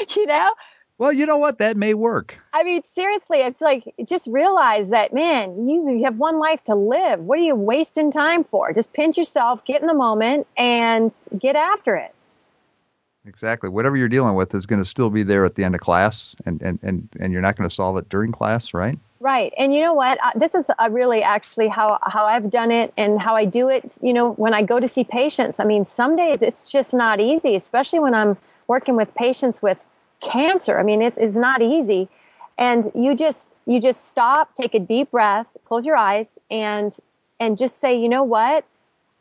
you 0.16 0.26
know, 0.26 0.52
well, 0.98 1.12
you 1.12 1.26
know 1.26 1.36
what? 1.36 1.58
That 1.58 1.76
may 1.76 1.94
work. 1.94 2.38
I 2.52 2.62
mean, 2.62 2.84
seriously, 2.84 3.38
it's 3.38 3.60
like 3.60 3.92
just 4.04 4.28
realize 4.28 4.90
that, 4.90 5.12
man, 5.12 5.66
you, 5.66 5.90
you 5.90 6.04
have 6.04 6.16
one 6.16 6.38
life 6.38 6.62
to 6.64 6.76
live. 6.76 7.18
What 7.20 7.40
are 7.40 7.42
you 7.42 7.56
wasting 7.56 8.12
time 8.12 8.44
for? 8.44 8.72
Just 8.72 8.92
pinch 8.92 9.18
yourself, 9.18 9.64
get 9.64 9.80
in 9.80 9.88
the 9.88 9.94
moment, 9.94 10.46
and 10.56 11.12
get 11.38 11.56
after 11.56 11.96
it. 11.96 12.14
Exactly. 13.24 13.68
Whatever 13.68 13.96
you're 13.96 14.08
dealing 14.08 14.34
with 14.34 14.54
is 14.54 14.66
going 14.66 14.80
to 14.80 14.84
still 14.84 15.10
be 15.10 15.22
there 15.22 15.44
at 15.44 15.54
the 15.54 15.64
end 15.64 15.74
of 15.74 15.80
class, 15.80 16.36
and, 16.44 16.60
and, 16.62 16.78
and, 16.82 17.08
and 17.20 17.32
you're 17.32 17.42
not 17.42 17.56
going 17.56 17.68
to 17.68 17.74
solve 17.74 17.96
it 17.96 18.08
during 18.08 18.32
class, 18.32 18.74
right? 18.74 18.98
Right. 19.22 19.54
And 19.56 19.72
you 19.72 19.80
know 19.80 19.92
what? 19.92 20.18
Uh, 20.20 20.32
this 20.34 20.52
is 20.52 20.68
uh, 20.68 20.88
really 20.90 21.22
actually 21.22 21.68
how, 21.68 22.00
how 22.02 22.26
I've 22.26 22.50
done 22.50 22.72
it 22.72 22.92
and 22.96 23.20
how 23.20 23.36
I 23.36 23.44
do 23.44 23.68
it. 23.68 23.96
You 24.02 24.12
know, 24.12 24.32
when 24.32 24.52
I 24.52 24.62
go 24.62 24.80
to 24.80 24.88
see 24.88 25.04
patients, 25.04 25.60
I 25.60 25.64
mean, 25.64 25.84
some 25.84 26.16
days 26.16 26.42
it's 26.42 26.72
just 26.72 26.92
not 26.92 27.20
easy, 27.20 27.54
especially 27.54 28.00
when 28.00 28.14
I'm 28.14 28.36
working 28.66 28.96
with 28.96 29.14
patients 29.14 29.62
with 29.62 29.84
cancer. 30.20 30.76
I 30.76 30.82
mean, 30.82 31.00
it 31.00 31.16
is 31.16 31.36
not 31.36 31.62
easy. 31.62 32.08
And 32.58 32.90
you 32.96 33.14
just, 33.14 33.50
you 33.64 33.80
just 33.80 34.08
stop, 34.08 34.56
take 34.56 34.74
a 34.74 34.80
deep 34.80 35.12
breath, 35.12 35.46
close 35.66 35.86
your 35.86 35.96
eyes 35.96 36.36
and, 36.50 36.98
and 37.38 37.56
just 37.56 37.78
say, 37.78 37.96
you 37.96 38.08
know 38.08 38.24
what? 38.24 38.64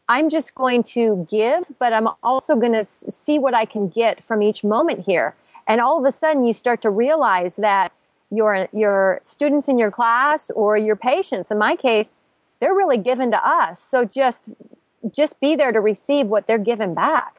I'm 0.09 0.31
just 0.31 0.55
going 0.55 0.81
to 0.95 1.27
give, 1.29 1.71
but 1.77 1.93
I'm 1.93 2.07
also 2.23 2.55
going 2.55 2.73
to 2.73 2.85
see 2.85 3.37
what 3.37 3.53
I 3.53 3.65
can 3.65 3.87
get 3.87 4.25
from 4.25 4.41
each 4.41 4.63
moment 4.63 5.01
here. 5.05 5.35
And 5.67 5.79
all 5.79 5.99
of 5.99 6.05
a 6.05 6.11
sudden 6.11 6.43
you 6.43 6.53
start 6.53 6.81
to 6.81 6.89
realize 6.89 7.57
that 7.57 7.91
your, 8.31 8.67
your 8.73 9.19
students 9.21 9.67
in 9.67 9.77
your 9.77 9.91
class 9.91 10.49
or 10.51 10.77
your 10.77 10.95
patients, 10.95 11.51
in 11.51 11.57
my 11.57 11.75
case, 11.75 12.15
they're 12.59 12.73
really 12.73 12.97
given 12.97 13.31
to 13.31 13.47
us. 13.47 13.79
So 13.79 14.05
just, 14.05 14.45
just 15.11 15.39
be 15.39 15.55
there 15.55 15.71
to 15.71 15.79
receive 15.79 16.27
what 16.27 16.47
they're 16.47 16.57
given 16.57 16.93
back. 16.93 17.37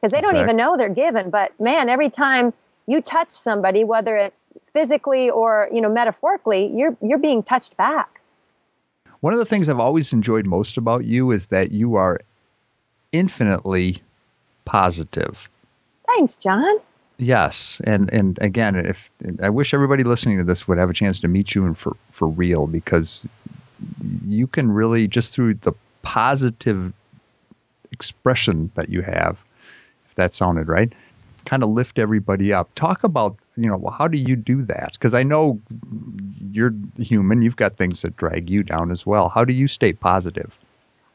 Because 0.00 0.12
they 0.12 0.20
don't 0.20 0.36
even 0.36 0.56
know 0.56 0.76
they're 0.76 0.88
given. 0.88 1.28
But 1.30 1.58
man, 1.58 1.88
every 1.88 2.08
time 2.08 2.52
you 2.86 3.00
touch 3.00 3.30
somebody, 3.30 3.82
whether 3.82 4.16
it's 4.16 4.46
physically 4.72 5.28
or, 5.28 5.68
you 5.72 5.80
know, 5.80 5.88
metaphorically, 5.88 6.70
you're, 6.72 6.96
you're 7.02 7.18
being 7.18 7.42
touched 7.42 7.76
back. 7.76 8.20
One 9.20 9.32
of 9.32 9.40
the 9.40 9.44
things 9.44 9.68
I've 9.68 9.80
always 9.80 10.12
enjoyed 10.12 10.46
most 10.46 10.76
about 10.76 11.04
you 11.04 11.32
is 11.32 11.48
that 11.48 11.72
you 11.72 11.96
are 11.96 12.20
infinitely 13.10 14.00
positive. 14.64 15.48
Thanks, 16.06 16.38
John. 16.38 16.78
Yes, 17.18 17.80
and 17.82 18.12
and 18.12 18.38
again, 18.40 18.76
if 18.76 19.10
I 19.42 19.50
wish 19.50 19.74
everybody 19.74 20.04
listening 20.04 20.38
to 20.38 20.44
this 20.44 20.68
would 20.68 20.78
have 20.78 20.88
a 20.88 20.94
chance 20.94 21.18
to 21.20 21.28
meet 21.28 21.52
you 21.52 21.66
and 21.66 21.76
for 21.76 21.96
for 22.12 22.28
real 22.28 22.68
because 22.68 23.26
you 24.24 24.46
can 24.46 24.70
really 24.70 25.08
just 25.08 25.32
through 25.32 25.54
the 25.54 25.72
positive 26.02 26.92
expression 27.90 28.70
that 28.76 28.88
you 28.88 29.02
have, 29.02 29.36
if 30.08 30.14
that 30.14 30.32
sounded 30.32 30.68
right, 30.68 30.92
kind 31.44 31.64
of 31.64 31.70
lift 31.70 31.98
everybody 31.98 32.52
up. 32.52 32.72
Talk 32.76 33.02
about 33.02 33.36
you 33.56 33.68
know 33.68 33.76
well, 33.76 33.92
how 33.92 34.06
do 34.06 34.16
you 34.16 34.36
do 34.36 34.62
that? 34.62 34.92
Because 34.92 35.12
I 35.12 35.24
know 35.24 35.60
you're 36.52 36.72
human. 36.98 37.42
You've 37.42 37.56
got 37.56 37.76
things 37.76 38.02
that 38.02 38.16
drag 38.16 38.48
you 38.48 38.62
down 38.62 38.92
as 38.92 39.04
well. 39.04 39.28
How 39.28 39.44
do 39.44 39.52
you 39.52 39.66
stay 39.66 39.92
positive? 39.92 40.56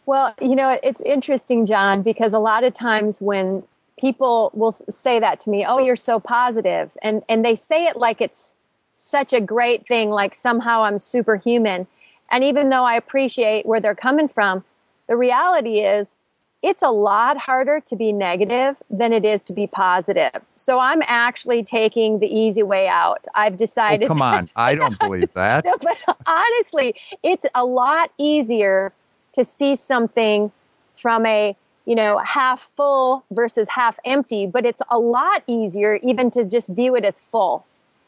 Well, 0.05 0.35
you 0.41 0.57
know, 0.57 0.77
it's 0.83 0.99
interesting, 1.01 1.65
John, 1.65 2.01
because 2.01 2.33
a 2.33 2.39
lot 2.39 2.65
of 2.65 2.73
times 2.73 3.21
when 3.21 3.63
people 3.99 4.51
will 4.53 4.71
say 4.71 5.19
that 5.19 5.39
to 5.41 5.49
me, 5.49 5.65
"Oh, 5.65 5.79
you're 5.79 5.95
so 5.95 6.19
positive," 6.19 6.95
and 7.01 7.23
and 7.29 7.43
they 7.43 7.55
say 7.55 7.85
it 7.87 7.97
like 7.97 8.21
it's 8.21 8.55
such 8.93 9.33
a 9.33 9.41
great 9.41 9.87
thing, 9.87 10.09
like 10.09 10.35
somehow 10.35 10.83
I'm 10.83 10.99
superhuman. 10.99 11.87
And 12.29 12.43
even 12.43 12.69
though 12.69 12.83
I 12.83 12.95
appreciate 12.95 13.65
where 13.65 13.79
they're 13.79 13.95
coming 13.95 14.27
from, 14.27 14.63
the 15.07 15.17
reality 15.17 15.79
is 15.79 16.15
it's 16.63 16.81
a 16.81 16.89
lot 16.89 17.37
harder 17.37 17.81
to 17.81 17.95
be 17.95 18.13
negative 18.13 18.81
than 18.89 19.11
it 19.11 19.25
is 19.25 19.43
to 19.43 19.53
be 19.53 19.67
positive. 19.67 20.41
So 20.55 20.79
I'm 20.79 21.01
actually 21.05 21.63
taking 21.63 22.19
the 22.19 22.27
easy 22.27 22.63
way 22.63 22.87
out. 22.87 23.27
I've 23.35 23.53
oh, 23.53 23.57
decided. 23.57 24.05
Oh, 24.05 24.07
come 24.07 24.21
on. 24.33 24.47
I 24.55 24.73
don't 24.73 24.97
believe 24.97 25.31
that. 25.33 25.65
no, 25.65 25.75
but 25.77 25.97
honestly, 26.25 26.95
it's 27.21 27.45
a 27.53 27.65
lot 27.65 28.11
easier 28.17 28.93
to 29.33 29.43
see 29.43 29.75
something 29.75 30.51
from 30.95 31.25
a, 31.25 31.55
you 31.85 31.95
know, 31.95 32.17
half 32.19 32.71
full 32.75 33.23
versus 33.31 33.67
half 33.69 33.99
empty, 34.05 34.47
but 34.47 34.65
it's 34.65 34.81
a 34.89 34.97
lot 34.97 35.43
easier 35.47 35.95
even 36.03 36.31
to 36.31 36.43
just 36.45 36.69
view 36.69 36.95
it 36.95 37.03
as 37.03 37.21
full 37.21 37.65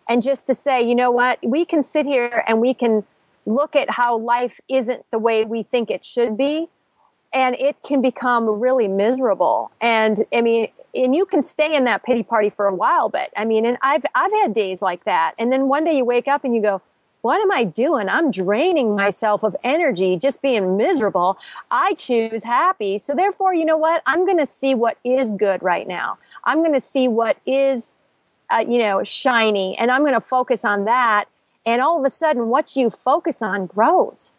and 0.07 0.21
just 0.21 0.47
to 0.47 0.55
say, 0.55 0.81
you 0.81 0.95
know 0.95 1.11
what, 1.11 1.39
we 1.43 1.65
can 1.65 1.83
sit 1.83 2.05
here 2.05 2.43
and 2.47 2.61
we 2.61 2.73
can 2.73 3.03
look 3.45 3.75
at 3.75 3.89
how 3.89 4.17
life 4.17 4.59
isn't 4.69 5.05
the 5.11 5.19
way 5.19 5.45
we 5.45 5.63
think 5.63 5.91
it 5.91 6.05
should 6.05 6.37
be 6.37 6.67
and 7.33 7.55
it 7.55 7.75
can 7.83 8.01
become 8.01 8.47
really 8.47 8.87
miserable. 8.87 9.71
And 9.81 10.25
I 10.33 10.41
mean, 10.41 10.69
and 10.93 11.13
you 11.13 11.25
can 11.25 11.43
stay 11.43 11.75
in 11.75 11.83
that 11.83 12.03
pity 12.03 12.23
party 12.23 12.49
for 12.49 12.65
a 12.65 12.73
while, 12.73 13.09
but 13.09 13.29
I 13.35 13.43
mean, 13.43 13.65
and 13.65 13.77
I've, 13.81 14.05
I've 14.15 14.31
had 14.31 14.53
days 14.53 14.81
like 14.81 15.03
that. 15.03 15.33
And 15.37 15.51
then 15.51 15.67
one 15.67 15.83
day 15.83 15.97
you 15.97 16.05
wake 16.05 16.29
up 16.29 16.45
and 16.45 16.55
you 16.55 16.61
go, 16.61 16.81
what 17.25 17.41
am 17.41 17.51
I 17.51 17.63
doing? 17.63 18.07
I'm 18.07 18.29
draining 18.29 18.95
myself 18.95 19.41
of 19.41 19.55
energy, 19.63 20.15
just 20.15 20.43
being 20.43 20.77
miserable. 20.77 21.39
I 21.71 21.95
choose 21.95 22.43
happy. 22.43 22.99
So 22.99 23.15
therefore, 23.15 23.55
you 23.55 23.65
know 23.65 23.77
what? 23.77 24.03
I'm 24.05 24.25
going 24.25 24.37
to 24.37 24.45
see 24.45 24.75
what 24.75 24.99
is 25.03 25.31
good 25.31 25.63
right 25.63 25.87
now. 25.87 26.19
I'm 26.43 26.59
going 26.59 26.73
to 26.73 26.79
see 26.79 27.07
what 27.07 27.37
is, 27.47 27.95
uh, 28.51 28.63
you 28.67 28.77
know, 28.77 29.03
shiny 29.03 29.75
and 29.79 29.89
I'm 29.89 30.01
going 30.01 30.13
to 30.13 30.21
focus 30.21 30.63
on 30.63 30.85
that. 30.85 31.25
And 31.65 31.81
all 31.81 31.97
of 31.97 32.05
a 32.05 32.11
sudden, 32.11 32.49
what 32.49 32.75
you 32.75 32.91
focus 32.91 33.41
on 33.41 33.65
grows 33.65 34.31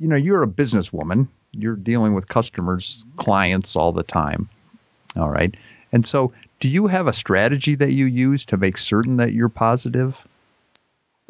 you 0.00 0.08
know, 0.08 0.16
you're 0.16 0.42
a 0.42 0.48
businesswoman. 0.48 1.28
You're 1.52 1.76
dealing 1.76 2.14
with 2.14 2.26
customers, 2.26 3.04
clients 3.18 3.76
all 3.76 3.92
the 3.92 4.02
time. 4.02 4.48
All 5.14 5.30
right. 5.30 5.54
And 5.92 6.06
so, 6.06 6.32
do 6.58 6.68
you 6.68 6.86
have 6.86 7.06
a 7.06 7.12
strategy 7.12 7.74
that 7.74 7.92
you 7.92 8.06
use 8.06 8.44
to 8.46 8.56
make 8.56 8.78
certain 8.78 9.16
that 9.18 9.32
you're 9.32 9.48
positive? 9.48 10.26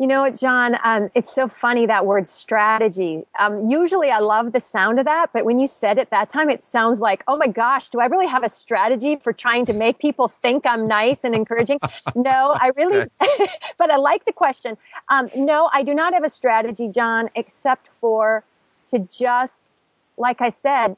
You 0.00 0.06
know 0.06 0.22
what, 0.22 0.34
John? 0.38 0.78
Um, 0.82 1.10
it's 1.14 1.30
so 1.30 1.46
funny 1.46 1.84
that 1.84 2.06
word 2.06 2.26
strategy. 2.26 3.26
Um, 3.38 3.66
usually 3.66 4.10
I 4.10 4.20
love 4.20 4.52
the 4.52 4.60
sound 4.60 4.98
of 4.98 5.04
that, 5.04 5.28
but 5.34 5.44
when 5.44 5.58
you 5.58 5.66
said 5.66 5.98
it 5.98 6.08
that 6.08 6.30
time, 6.30 6.48
it 6.48 6.64
sounds 6.64 7.00
like, 7.00 7.22
oh 7.28 7.36
my 7.36 7.48
gosh, 7.48 7.90
do 7.90 8.00
I 8.00 8.06
really 8.06 8.26
have 8.26 8.42
a 8.42 8.48
strategy 8.48 9.16
for 9.16 9.34
trying 9.34 9.66
to 9.66 9.74
make 9.74 9.98
people 9.98 10.26
think 10.26 10.64
I'm 10.64 10.88
nice 10.88 11.22
and 11.22 11.34
encouraging? 11.34 11.80
no, 12.14 12.56
I 12.58 12.70
really, 12.76 13.08
but 13.76 13.90
I 13.90 13.96
like 13.96 14.24
the 14.24 14.32
question. 14.32 14.78
Um, 15.10 15.28
no, 15.36 15.68
I 15.70 15.82
do 15.82 15.92
not 15.92 16.14
have 16.14 16.24
a 16.24 16.30
strategy, 16.30 16.88
John, 16.88 17.28
except 17.34 17.90
for 18.00 18.42
to 18.88 19.00
just, 19.00 19.74
like 20.16 20.40
I 20.40 20.48
said, 20.48 20.96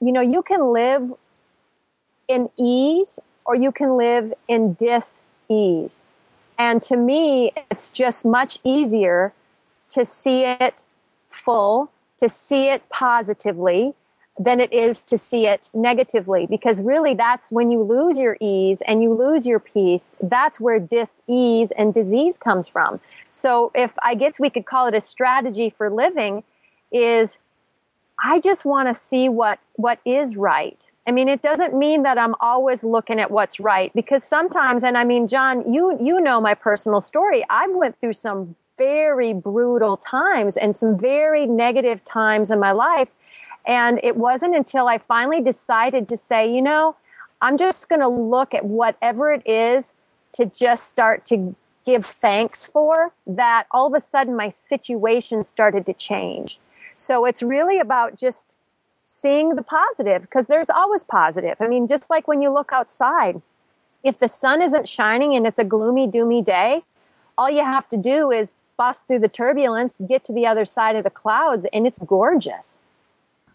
you 0.00 0.12
know, 0.12 0.20
you 0.20 0.42
can 0.42 0.72
live 0.72 1.12
in 2.28 2.48
ease 2.56 3.18
or 3.44 3.56
you 3.56 3.72
can 3.72 3.96
live 3.96 4.32
in 4.46 4.74
dis 4.74 5.22
ease. 5.48 6.04
And 6.58 6.82
to 6.82 6.96
me, 6.96 7.52
it's 7.70 7.90
just 7.90 8.24
much 8.24 8.58
easier 8.64 9.32
to 9.90 10.04
see 10.04 10.44
it 10.44 10.84
full, 11.28 11.90
to 12.18 12.28
see 12.28 12.68
it 12.68 12.88
positively 12.88 13.94
than 14.38 14.60
it 14.60 14.70
is 14.70 15.02
to 15.02 15.16
see 15.16 15.46
it 15.46 15.70
negatively 15.72 16.46
because 16.46 16.82
really 16.82 17.14
that's 17.14 17.50
when 17.50 17.70
you 17.70 17.82
lose 17.82 18.18
your 18.18 18.36
ease 18.38 18.82
and 18.86 19.02
you 19.02 19.14
lose 19.14 19.46
your 19.46 19.58
peace 19.58 20.14
that's 20.24 20.60
where 20.60 20.78
dis-ease 20.78 21.70
and 21.70 21.94
disease 21.94 22.36
comes 22.36 22.68
from 22.68 23.00
so 23.30 23.72
if 23.74 23.94
i 24.02 24.14
guess 24.14 24.38
we 24.38 24.50
could 24.50 24.66
call 24.66 24.86
it 24.86 24.94
a 24.94 25.00
strategy 25.00 25.70
for 25.70 25.88
living 25.88 26.44
is 26.92 27.38
I 28.22 28.40
just 28.40 28.64
want 28.64 28.88
to 28.88 28.94
see 28.94 29.28
what, 29.28 29.60
what 29.74 29.98
is 30.04 30.36
right. 30.36 30.78
I 31.06 31.12
mean, 31.12 31.28
it 31.28 31.40
doesn't 31.40 31.74
mean 31.74 32.02
that 32.02 32.18
I'm 32.18 32.34
always 32.40 32.82
looking 32.82 33.20
at 33.20 33.30
what's 33.30 33.60
right 33.60 33.92
because 33.94 34.24
sometimes, 34.24 34.82
and 34.82 34.98
I 34.98 35.04
mean, 35.04 35.28
John, 35.28 35.72
you, 35.72 35.96
you 36.00 36.20
know 36.20 36.40
my 36.40 36.54
personal 36.54 37.00
story. 37.00 37.44
I 37.48 37.68
went 37.68 37.98
through 38.00 38.14
some 38.14 38.56
very 38.76 39.32
brutal 39.32 39.96
times 39.98 40.56
and 40.56 40.74
some 40.74 40.98
very 40.98 41.46
negative 41.46 42.04
times 42.04 42.50
in 42.50 42.58
my 42.58 42.72
life. 42.72 43.14
And 43.66 44.00
it 44.02 44.16
wasn't 44.16 44.56
until 44.56 44.88
I 44.88 44.98
finally 44.98 45.40
decided 45.40 46.08
to 46.08 46.16
say, 46.16 46.52
you 46.52 46.60
know, 46.60 46.96
I'm 47.40 47.56
just 47.56 47.88
going 47.88 48.00
to 48.00 48.08
look 48.08 48.54
at 48.54 48.64
whatever 48.64 49.32
it 49.32 49.46
is 49.46 49.92
to 50.32 50.46
just 50.46 50.88
start 50.88 51.24
to 51.26 51.54
give 51.84 52.04
thanks 52.04 52.66
for 52.66 53.12
that 53.26 53.66
all 53.70 53.86
of 53.86 53.94
a 53.94 54.00
sudden 54.00 54.36
my 54.36 54.48
situation 54.48 55.42
started 55.42 55.86
to 55.86 55.94
change. 55.94 56.58
So 56.96 57.24
it's 57.24 57.42
really 57.42 57.78
about 57.78 58.18
just 58.18 58.56
seeing 59.06 59.54
the 59.54 59.62
positive 59.62 60.22
because 60.22 60.48
there's 60.48 60.68
always 60.68 61.04
positive. 61.04 61.56
I 61.60 61.68
mean, 61.68 61.86
just 61.88 62.10
like 62.10 62.28
when 62.28 62.42
you 62.42 62.50
look 62.50 62.70
outside, 62.72 63.40
if 64.02 64.18
the 64.18 64.28
sun 64.28 64.60
isn't 64.60 64.88
shining 64.88 65.34
and 65.34 65.46
it's 65.46 65.58
a 65.58 65.64
gloomy, 65.64 66.06
doomy 66.06 66.44
day, 66.44 66.82
all 67.38 67.48
you 67.48 67.64
have 67.64 67.88
to 67.88 67.96
do 67.96 68.30
is 68.30 68.54
bust 68.76 69.06
through 69.06 69.20
the 69.20 69.28
turbulence, 69.28 70.02
get 70.06 70.24
to 70.24 70.32
the 70.32 70.46
other 70.46 70.64
side 70.64 70.96
of 70.96 71.04
the 71.04 71.10
clouds, 71.10 71.64
and 71.72 71.86
it's 71.86 71.98
gorgeous. 71.98 72.78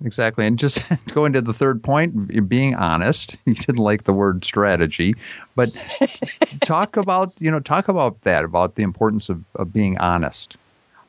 Exactly. 0.03 0.47
And 0.47 0.57
just 0.57 0.91
going 1.13 1.33
to 1.33 1.41
the 1.41 1.53
third 1.53 1.83
point, 1.83 2.49
being 2.49 2.73
honest. 2.75 3.35
You 3.45 3.55
didn't 3.55 3.77
like 3.77 4.05
the 4.05 4.13
word 4.13 4.45
strategy, 4.45 5.15
but 5.55 5.71
talk 6.63 6.95
about, 6.95 7.33
you 7.39 7.51
know, 7.51 7.59
talk 7.59 7.89
about 7.89 8.21
that, 8.21 8.45
about 8.45 8.75
the 8.75 8.83
importance 8.83 9.29
of, 9.29 9.43
of 9.55 9.73
being 9.73 9.97
honest. 9.97 10.55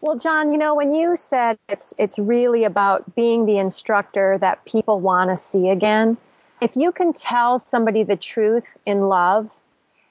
Well, 0.03 0.17
John, 0.17 0.51
you 0.51 0.59
know, 0.59 0.75
when 0.75 0.91
you 0.91 1.15
said 1.15 1.57
it's 1.69 1.95
it's 1.97 2.19
really 2.19 2.65
about 2.65 3.15
being 3.15 3.47
the 3.47 3.59
instructor 3.59 4.37
that 4.39 4.65
people 4.65 4.99
want 4.99 5.31
to 5.31 5.37
see 5.37 5.69
again, 5.69 6.17
if 6.61 6.75
you 6.75 6.91
can 6.91 7.13
tell 7.13 7.61
somebody 7.61 8.03
the 8.03 8.17
truth 8.17 8.77
in 8.85 9.03
love, 9.03 9.53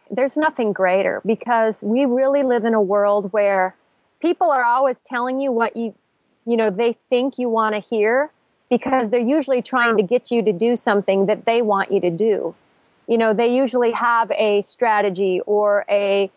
there's 0.09 0.37
nothing 0.37 0.71
greater 0.71 1.21
because 1.25 1.83
we 1.83 2.05
really 2.05 2.41
live 2.41 2.63
in 2.63 2.73
a 2.73 2.81
world 2.81 3.33
where 3.33 3.75
people 4.21 4.49
are 4.49 4.63
always 4.63 5.01
telling 5.01 5.41
you 5.41 5.51
what 5.51 5.75
you 5.75 5.93
you 6.45 6.55
know 6.55 6.69
they 6.69 6.93
think 6.93 7.37
you 7.37 7.49
want 7.49 7.75
to 7.75 7.81
hear 7.81 8.31
because 8.69 9.09
they're 9.09 9.19
usually 9.19 9.61
trying 9.61 9.97
to 9.97 10.03
get 10.03 10.31
you 10.31 10.41
to 10.41 10.53
do 10.53 10.77
something 10.77 11.25
that 11.25 11.43
they 11.43 11.61
want 11.61 11.91
you 11.91 11.99
to 11.99 12.09
do. 12.09 12.55
You 13.07 13.17
know, 13.17 13.33
they 13.33 13.53
usually 13.53 13.91
have 13.91 14.31
a 14.31 14.61
strategy 14.61 15.41
or 15.45 15.83
a 15.89 16.23
you 16.23 16.29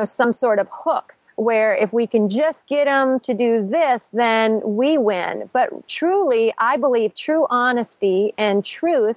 know, 0.00 0.04
some 0.04 0.32
sort 0.32 0.58
of 0.58 0.66
hook 0.72 1.14
where 1.38 1.72
if 1.72 1.92
we 1.92 2.06
can 2.06 2.28
just 2.28 2.66
get 2.66 2.86
them 2.86 3.20
to 3.20 3.32
do 3.32 3.64
this, 3.64 4.08
then 4.08 4.60
we 4.64 4.98
win. 4.98 5.48
But 5.52 5.86
truly, 5.86 6.52
I 6.58 6.76
believe 6.76 7.14
true 7.14 7.46
honesty 7.48 8.34
and 8.36 8.64
truth 8.64 9.16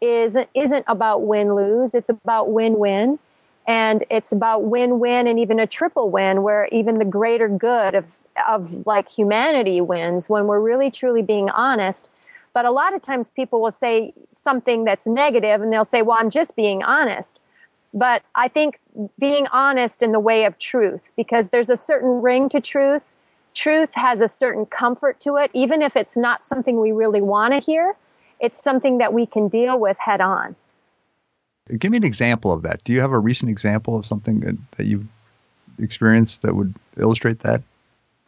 is 0.00 0.36
isn't 0.54 0.84
about 0.88 1.22
win 1.22 1.54
lose. 1.54 1.94
It's 1.94 2.08
about 2.08 2.50
win 2.50 2.78
win. 2.78 3.20
And 3.68 4.04
it's 4.10 4.32
about 4.32 4.64
win 4.64 4.98
win 4.98 5.26
and 5.28 5.38
even 5.38 5.60
a 5.60 5.66
triple 5.66 6.10
win 6.10 6.42
where 6.42 6.68
even 6.72 6.96
the 6.96 7.04
greater 7.04 7.48
good 7.48 7.94
of, 7.94 8.18
of 8.46 8.84
like 8.84 9.08
humanity 9.08 9.80
wins 9.80 10.28
when 10.28 10.46
we're 10.46 10.60
really 10.60 10.90
truly 10.90 11.22
being 11.22 11.48
honest. 11.50 12.08
But 12.52 12.64
a 12.64 12.72
lot 12.72 12.94
of 12.94 13.00
times 13.00 13.30
people 13.30 13.62
will 13.62 13.70
say 13.70 14.12
something 14.32 14.84
that's 14.84 15.06
negative 15.06 15.62
and 15.62 15.72
they'll 15.72 15.84
say, 15.84 16.02
well, 16.02 16.18
I'm 16.18 16.30
just 16.30 16.56
being 16.56 16.82
honest. 16.82 17.38
But 17.94 18.22
I 18.34 18.48
think 18.48 18.80
being 19.20 19.46
honest 19.46 20.02
in 20.02 20.10
the 20.10 20.20
way 20.20 20.44
of 20.44 20.58
truth, 20.58 21.12
because 21.16 21.50
there's 21.50 21.70
a 21.70 21.76
certain 21.76 22.20
ring 22.20 22.48
to 22.48 22.60
truth. 22.60 23.12
Truth 23.54 23.90
has 23.94 24.20
a 24.20 24.26
certain 24.26 24.66
comfort 24.66 25.20
to 25.20 25.36
it, 25.36 25.52
even 25.54 25.80
if 25.80 25.94
it's 25.94 26.16
not 26.16 26.44
something 26.44 26.80
we 26.80 26.90
really 26.90 27.22
want 27.22 27.54
to 27.54 27.60
hear. 27.60 27.94
It's 28.40 28.60
something 28.60 28.98
that 28.98 29.12
we 29.12 29.26
can 29.26 29.46
deal 29.46 29.78
with 29.78 29.96
head 30.00 30.20
on. 30.20 30.56
Give 31.78 31.92
me 31.92 31.96
an 31.96 32.04
example 32.04 32.52
of 32.52 32.62
that. 32.62 32.82
Do 32.82 32.92
you 32.92 33.00
have 33.00 33.12
a 33.12 33.18
recent 33.18 33.48
example 33.48 33.96
of 33.96 34.04
something 34.04 34.40
that, 34.40 34.56
that 34.76 34.86
you've 34.86 35.06
experienced 35.78 36.42
that 36.42 36.56
would 36.56 36.74
illustrate 36.98 37.40
that? 37.40 37.62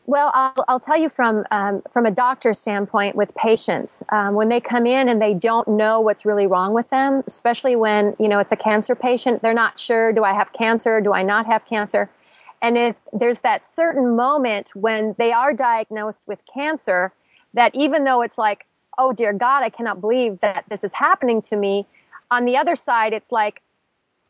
Well, 0.09 0.31
I'll, 0.35 0.65
I'll 0.69 0.81
tell 0.81 0.97
you 0.97 1.09
from 1.09 1.45
um, 1.51 1.83
from 1.93 2.07
a 2.07 2.13
doctor's 2.13 2.61
standpoint 2.61 3.17
with 3.17 3.35
patients 3.35 4.05
um, 4.11 4.35
when 4.35 4.49
they 4.49 4.61
come 4.61 4.87
in 4.87 5.09
and 5.09 5.21
they 5.21 5.35
don't 5.35 5.67
know 5.67 6.01
what's 6.01 6.25
really 6.25 6.47
wrong 6.47 6.73
with 6.75 6.91
them, 6.91 7.25
especially 7.27 7.75
when 7.75 8.15
you 8.21 8.29
know 8.29 8.39
it's 8.39 8.53
a 8.53 8.57
cancer 8.57 8.95
patient. 8.95 9.43
They're 9.43 9.53
not 9.53 9.81
sure: 9.81 10.13
do 10.13 10.23
I 10.23 10.33
have 10.33 10.53
cancer? 10.53 11.01
Do 11.01 11.13
I 11.13 11.23
not 11.23 11.47
have 11.47 11.67
cancer? 11.67 12.09
And 12.63 12.79
if 12.79 13.01
there's 13.13 13.41
that 13.41 13.67
certain 13.67 14.15
moment 14.17 14.71
when 14.75 15.15
they 15.19 15.33
are 15.33 15.53
diagnosed 15.53 16.25
with 16.27 16.39
cancer, 16.53 17.13
that 17.55 17.75
even 17.75 18.05
though 18.05 18.23
it's 18.23 18.39
like, 18.39 18.65
oh 18.99 19.13
dear 19.13 19.33
God, 19.33 19.63
I 19.63 19.71
cannot 19.71 20.01
believe 20.01 20.41
that 20.41 20.65
this 20.69 20.85
is 20.85 20.93
happening 20.93 21.43
to 21.43 21.57
me. 21.57 21.85
On 22.31 22.45
the 22.45 22.57
other 22.57 22.75
side, 22.75 23.13
it's 23.13 23.31
like, 23.31 23.61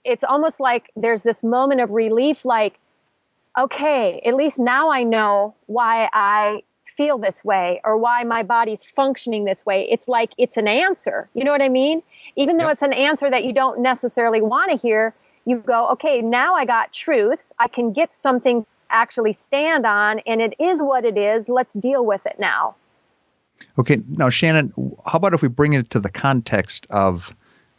it's 0.04 0.25
almost 0.25 0.59
like 0.59 0.90
there's 0.97 1.23
this 1.23 1.42
moment 1.45 1.80
of 1.80 1.90
relief, 1.90 2.45
like 2.45 2.78
okay, 3.57 4.21
at 4.25 4.35
least 4.35 4.59
now 4.59 4.91
I 4.91 5.03
know 5.03 5.55
why 5.67 6.09
I 6.13 6.63
feel 6.85 7.19
this 7.19 7.45
way 7.45 7.81
or 7.85 7.97
why 7.97 8.25
my 8.25 8.43
body's 8.43 8.85
functioning 8.85 9.45
this 9.45 9.67
way. 9.67 9.89
It's 9.91 10.09
like 10.09 10.33
it's 10.39 10.57
an 10.57 10.69
answer. 10.69 11.29
You 11.35 11.45
know 11.45 11.53
what 11.53 11.63
I 11.63 11.69
mean? 11.69 12.03
Even 12.37 12.57
though 12.57 12.65
yep. 12.65 12.75
it's 12.75 12.83
an 12.83 12.93
answer 12.93 13.31
that 13.31 13.45
you 13.45 13.53
don't 13.53 13.81
necessarily 13.81 14.41
want 14.41 14.71
to 14.71 14.77
hear, 14.77 15.15
you 15.45 15.59
go, 15.59 15.89
okay, 15.91 16.23
now 16.23 16.55
I 16.55 16.65
got 16.65 16.93
truth. 16.93 17.53
I 17.59 17.69
can 17.69 17.93
get 17.93 18.15
something 18.15 18.67
actually 18.91 19.33
stand 19.33 19.85
on 19.85 20.21
and 20.21 20.41
it 20.41 20.55
is 20.59 20.83
what 20.83 21.05
it 21.05 21.19
is. 21.19 21.49
Let's 21.49 21.75
deal 21.75 22.05
with 22.05 22.25
it 22.27 22.39
now. 22.39 22.77
Okay. 23.79 24.01
Now, 24.09 24.31
Shannon, 24.31 24.73
how 25.07 25.17
about 25.17 25.35
if 25.35 25.43
we 25.43 25.49
bring 25.49 25.73
it 25.73 25.91
to 25.91 26.01
the 26.01 26.11
context 26.11 26.87
of, 26.91 27.35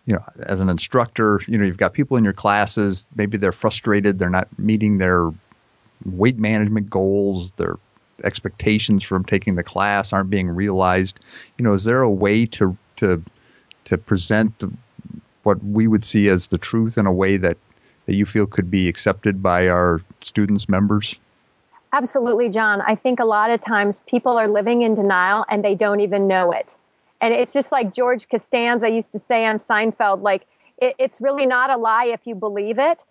you 0.05 0.13
know, 0.13 0.24
as 0.43 0.60
an 0.60 0.69
instructor, 0.69 1.41
you 1.48 1.57
know, 1.57 1.65
you've 1.65 1.77
got 1.77 1.93
people 1.93 2.17
in 2.17 2.24
your 2.24 2.34
classes, 2.34 3.05
maybe 3.15 3.38
they're 3.38 3.51
frustrated, 3.51 4.19
they're 4.19 4.29
not 4.29 4.48
meeting 4.57 4.98
their 4.98 5.31
weight 6.05 6.37
management 6.37 6.89
goals, 6.89 7.51
their 7.53 7.77
expectations 8.23 9.03
from 9.03 9.23
taking 9.23 9.55
the 9.55 9.63
class 9.63 10.11
aren't 10.11 10.29
being 10.29 10.49
realized. 10.49 11.19
You 11.57 11.63
know, 11.63 11.73
is 11.73 11.83
there 11.83 12.01
a 12.01 12.09
way 12.09 12.45
to 12.47 12.77
to 12.97 13.23
to 13.85 13.97
present 13.97 14.57
the, 14.59 14.71
what 15.43 15.63
we 15.63 15.87
would 15.87 16.03
see 16.03 16.29
as 16.29 16.47
the 16.47 16.57
truth 16.57 16.97
in 16.97 17.05
a 17.05 17.11
way 17.11 17.37
that 17.37 17.57
that 18.05 18.15
you 18.15 18.25
feel 18.25 18.45
could 18.45 18.71
be 18.71 18.87
accepted 18.87 19.43
by 19.43 19.67
our 19.67 20.01
students 20.21 20.67
members? 20.67 21.15
Absolutely, 21.93 22.49
John. 22.49 22.81
I 22.81 22.95
think 22.95 23.19
a 23.19 23.25
lot 23.25 23.49
of 23.49 23.61
times 23.61 24.03
people 24.07 24.37
are 24.37 24.47
living 24.47 24.81
in 24.81 24.93
denial 24.93 25.45
and 25.49 25.63
they 25.63 25.75
don't 25.75 25.99
even 25.99 26.27
know 26.27 26.51
it. 26.51 26.75
And 27.21 27.33
it's 27.33 27.53
just 27.53 27.71
like 27.71 27.93
George 27.93 28.29
Costanza 28.29 28.89
used 28.89 29.11
to 29.13 29.19
say 29.19 29.45
on 29.45 29.55
Seinfeld, 29.55 30.21
like, 30.21 30.45
it, 30.79 30.95
it's 30.99 31.21
really 31.21 31.45
not 31.45 31.69
a 31.69 31.77
lie 31.77 32.05
if 32.05 32.27
you 32.27 32.35
believe 32.35 32.77
it. 32.77 33.05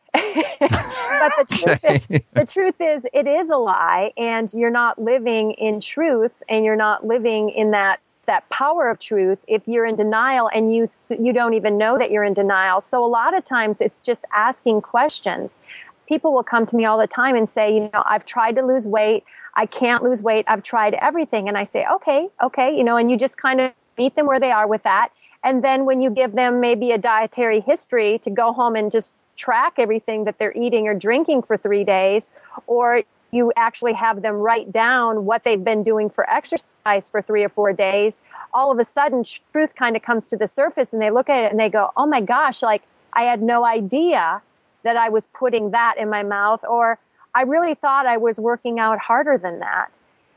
But 0.60 1.32
the 1.36 1.46
truth 1.48 1.84
is, 1.84 2.06
the 2.34 2.46
truth 2.46 2.80
is, 2.80 3.06
it 3.12 3.26
is 3.26 3.50
a 3.50 3.56
lie, 3.56 4.12
and 4.16 4.52
you're 4.54 4.70
not 4.70 5.00
living 5.00 5.52
in 5.52 5.80
truth, 5.80 6.42
and 6.48 6.64
you're 6.64 6.76
not 6.76 7.06
living 7.06 7.50
in 7.50 7.70
that 7.72 8.00
that 8.26 8.48
power 8.50 8.90
of 8.90 8.98
truth 8.98 9.44
if 9.46 9.68
you're 9.68 9.86
in 9.86 9.94
denial 9.94 10.50
and 10.52 10.74
you 10.74 10.88
th- 11.08 11.20
you 11.20 11.32
don't 11.32 11.54
even 11.54 11.78
know 11.78 11.96
that 11.96 12.10
you're 12.10 12.24
in 12.24 12.34
denial. 12.34 12.80
So 12.80 13.04
a 13.04 13.06
lot 13.06 13.36
of 13.36 13.44
times 13.44 13.80
it's 13.80 14.02
just 14.02 14.24
asking 14.34 14.82
questions. 14.82 15.60
People 16.08 16.32
will 16.34 16.42
come 16.42 16.66
to 16.66 16.76
me 16.76 16.84
all 16.84 16.98
the 16.98 17.06
time 17.06 17.36
and 17.36 17.48
say, 17.48 17.72
you 17.72 17.88
know, 17.92 18.02
I've 18.04 18.24
tried 18.24 18.56
to 18.56 18.62
lose 18.62 18.86
weight, 18.86 19.24
I 19.54 19.66
can't 19.66 20.02
lose 20.02 20.22
weight, 20.22 20.44
I've 20.48 20.62
tried 20.62 20.94
everything, 20.94 21.48
and 21.48 21.56
I 21.56 21.64
say, 21.64 21.84
okay, 21.90 22.28
okay, 22.42 22.76
you 22.76 22.84
know, 22.84 22.96
and 22.96 23.10
you 23.10 23.16
just 23.16 23.38
kind 23.38 23.60
of 23.60 23.72
meet 23.96 24.14
them 24.14 24.26
where 24.26 24.40
they 24.40 24.52
are 24.52 24.66
with 24.66 24.82
that. 24.82 25.10
And 25.42 25.64
then 25.64 25.84
when 25.84 26.00
you 26.00 26.10
give 26.10 26.32
them 26.32 26.60
maybe 26.60 26.92
a 26.92 26.98
dietary 26.98 27.60
history 27.60 28.18
to 28.20 28.30
go 28.30 28.52
home 28.52 28.76
and 28.76 28.90
just 28.90 29.12
track 29.36 29.74
everything 29.78 30.24
that 30.24 30.38
they're 30.38 30.56
eating 30.56 30.88
or 30.88 30.94
drinking 30.94 31.42
for 31.42 31.56
three 31.56 31.84
days, 31.84 32.30
or 32.66 33.02
you 33.32 33.52
actually 33.56 33.92
have 33.92 34.22
them 34.22 34.34
write 34.36 34.72
down 34.72 35.24
what 35.24 35.44
they've 35.44 35.64
been 35.64 35.82
doing 35.82 36.08
for 36.08 36.28
exercise 36.30 37.08
for 37.08 37.20
three 37.20 37.44
or 37.44 37.48
four 37.48 37.72
days, 37.72 38.20
all 38.54 38.72
of 38.72 38.78
a 38.78 38.84
sudden 38.84 39.24
truth 39.52 39.74
kind 39.74 39.96
of 39.96 40.02
comes 40.02 40.26
to 40.28 40.36
the 40.36 40.48
surface 40.48 40.92
and 40.92 41.02
they 41.02 41.10
look 41.10 41.28
at 41.28 41.44
it 41.44 41.50
and 41.50 41.60
they 41.60 41.68
go, 41.68 41.90
oh 41.96 42.06
my 42.06 42.20
gosh, 42.20 42.62
like 42.62 42.82
I 43.12 43.22
had 43.22 43.42
no 43.42 43.64
idea 43.64 44.40
that 44.84 44.96
I 44.96 45.08
was 45.08 45.26
putting 45.34 45.72
that 45.72 45.96
in 45.98 46.08
my 46.08 46.22
mouth, 46.22 46.64
or 46.64 46.98
I 47.34 47.42
really 47.42 47.74
thought 47.74 48.06
I 48.06 48.16
was 48.16 48.38
working 48.38 48.78
out 48.78 48.98
harder 48.98 49.36
than 49.36 49.58
that. 49.58 49.92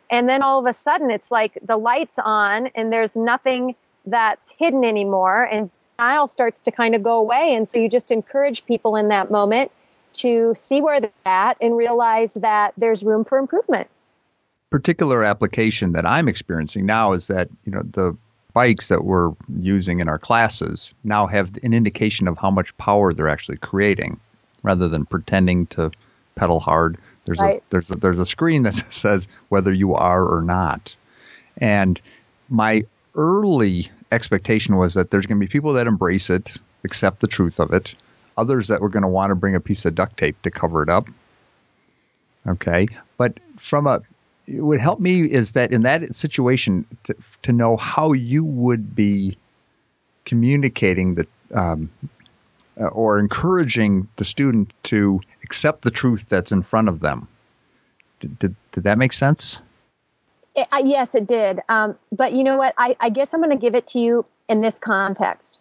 And 0.09 0.27
then 0.27 0.41
all 0.41 0.59
of 0.59 0.65
a 0.65 0.73
sudden 0.73 1.11
it's 1.11 1.29
like 1.29 1.57
the 1.61 1.77
lights 1.77 2.17
on 2.17 2.67
and 2.75 2.91
there's 2.91 3.15
nothing 3.15 3.75
that's 4.05 4.51
hidden 4.57 4.83
anymore 4.83 5.43
and 5.43 5.69
denial 5.99 6.27
starts 6.27 6.61
to 6.61 6.71
kind 6.71 6.95
of 6.95 7.03
go 7.03 7.19
away. 7.19 7.53
And 7.53 7.67
so 7.67 7.77
you 7.77 7.89
just 7.89 8.09
encourage 8.09 8.65
people 8.65 8.95
in 8.95 9.09
that 9.09 9.29
moment 9.29 9.71
to 10.13 10.53
see 10.55 10.81
where 10.81 11.01
they're 11.01 11.11
at 11.25 11.57
and 11.61 11.75
realize 11.75 12.35
that 12.35 12.73
there's 12.77 13.03
room 13.03 13.23
for 13.25 13.37
improvement. 13.37 13.87
Particular 14.69 15.23
application 15.23 15.91
that 15.93 16.05
I'm 16.05 16.27
experiencing 16.29 16.85
now 16.85 17.11
is 17.11 17.27
that, 17.27 17.49
you 17.65 17.71
know, 17.71 17.81
the 17.83 18.15
bikes 18.53 18.87
that 18.87 19.03
we're 19.03 19.31
using 19.59 19.99
in 19.99 20.07
our 20.07 20.17
classes 20.17 20.93
now 21.03 21.27
have 21.27 21.51
an 21.63 21.73
indication 21.73 22.27
of 22.27 22.37
how 22.37 22.49
much 22.49 22.75
power 22.77 23.13
they're 23.13 23.27
actually 23.27 23.57
creating 23.57 24.19
rather 24.63 24.87
than 24.87 25.05
pretending 25.05 25.67
to 25.67 25.91
pedal 26.35 26.59
hard. 26.59 26.97
There's 27.25 27.39
right. 27.39 27.59
a 27.59 27.63
there's 27.69 27.91
a, 27.91 27.95
there's 27.95 28.19
a 28.19 28.25
screen 28.25 28.63
that 28.63 28.73
says 28.89 29.27
whether 29.49 29.73
you 29.73 29.93
are 29.93 30.25
or 30.25 30.41
not. 30.41 30.95
And 31.57 31.99
my 32.49 32.83
early 33.15 33.89
expectation 34.11 34.75
was 34.75 34.93
that 34.93 35.11
there's 35.11 35.25
going 35.25 35.39
to 35.39 35.45
be 35.45 35.51
people 35.51 35.73
that 35.73 35.87
embrace 35.87 36.29
it, 36.29 36.57
accept 36.83 37.21
the 37.21 37.27
truth 37.27 37.59
of 37.59 37.73
it, 37.73 37.95
others 38.37 38.67
that 38.67 38.81
were 38.81 38.89
going 38.89 39.03
to 39.03 39.09
want 39.09 39.31
to 39.31 39.35
bring 39.35 39.55
a 39.55 39.59
piece 39.59 39.85
of 39.85 39.95
duct 39.95 40.17
tape 40.17 40.41
to 40.41 40.51
cover 40.51 40.81
it 40.83 40.89
up. 40.89 41.07
Okay, 42.47 42.87
but 43.17 43.39
from 43.57 43.85
a 43.85 44.01
it 44.47 44.61
would 44.61 44.79
help 44.79 44.99
me 44.99 45.21
is 45.21 45.51
that 45.51 45.71
in 45.71 45.83
that 45.83 46.15
situation 46.15 46.85
to, 47.03 47.15
to 47.43 47.51
know 47.51 47.77
how 47.77 48.13
you 48.13 48.43
would 48.43 48.95
be 48.95 49.37
communicating 50.25 51.15
the 51.15 51.27
um, 51.53 51.89
uh, 52.79 52.85
or 52.85 53.19
encouraging 53.19 54.07
the 54.15 54.25
student 54.25 54.73
to 54.83 55.19
accept 55.43 55.83
the 55.83 55.91
truth 55.91 56.25
that's 56.29 56.51
in 56.51 56.63
front 56.63 56.87
of 56.87 57.01
them. 57.01 57.27
Did, 58.19 58.39
did, 58.39 58.55
did 58.71 58.83
that 58.83 58.97
make 58.97 59.13
sense? 59.13 59.61
It, 60.55 60.67
uh, 60.71 60.81
yes, 60.83 61.15
it 61.15 61.27
did. 61.27 61.61
Um, 61.69 61.97
but 62.11 62.33
you 62.33 62.43
know 62.43 62.57
what? 62.57 62.73
I, 62.77 62.95
I 62.99 63.09
guess 63.09 63.33
I'm 63.33 63.39
going 63.39 63.51
to 63.51 63.57
give 63.57 63.75
it 63.75 63.87
to 63.87 63.99
you 63.99 64.25
in 64.47 64.61
this 64.61 64.79
context. 64.79 65.59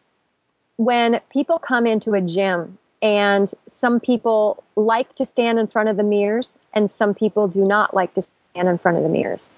When 0.77 1.21
people 1.31 1.59
come 1.59 1.87
into 1.87 2.15
a 2.15 2.21
gym, 2.21 2.79
and 3.01 3.53
some 3.67 4.01
people 4.01 4.63
like 4.77 5.15
to 5.17 5.25
stand 5.25 5.59
in 5.59 5.67
front 5.67 5.89
of 5.89 5.97
the 5.97 6.03
mirrors, 6.03 6.59
and 6.73 6.91
some 6.91 7.15
people 7.15 7.47
do 7.49 7.65
not 7.65 7.95
like 7.95 8.15
to 8.15 8.23
stand 8.23 8.69
in 8.69 8.79
front 8.79 8.97
of 8.97 9.03
the 9.03 9.09
mirrors. 9.09 9.53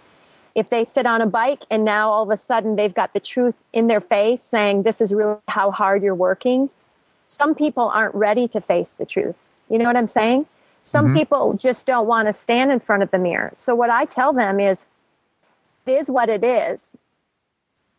If 0.54 0.68
they 0.68 0.84
sit 0.84 1.06
on 1.06 1.20
a 1.20 1.26
bike 1.26 1.62
and 1.70 1.84
now 1.84 2.10
all 2.10 2.24
of 2.24 2.30
a 2.30 2.36
sudden 2.36 2.76
they've 2.76 2.92
got 2.92 3.14
the 3.14 3.20
truth 3.20 3.62
in 3.72 3.86
their 3.86 4.00
face 4.00 4.42
saying, 4.42 4.82
This 4.82 5.00
is 5.00 5.14
really 5.14 5.38
how 5.48 5.70
hard 5.70 6.02
you're 6.02 6.14
working, 6.14 6.70
some 7.26 7.54
people 7.54 7.84
aren't 7.84 8.14
ready 8.14 8.48
to 8.48 8.60
face 8.60 8.94
the 8.94 9.06
truth. 9.06 9.46
You 9.70 9.78
know 9.78 9.84
what 9.84 9.96
I'm 9.96 10.08
saying? 10.08 10.46
Some 10.82 11.06
mm-hmm. 11.06 11.16
people 11.16 11.54
just 11.54 11.86
don't 11.86 12.08
want 12.08 12.26
to 12.26 12.32
stand 12.32 12.72
in 12.72 12.80
front 12.80 13.02
of 13.02 13.10
the 13.10 13.18
mirror. 13.18 13.50
So 13.54 13.74
what 13.74 13.90
I 13.90 14.04
tell 14.04 14.32
them 14.32 14.58
is, 14.58 14.86
it 15.86 15.92
is 15.92 16.10
what 16.10 16.28
it 16.28 16.44
is. 16.44 16.96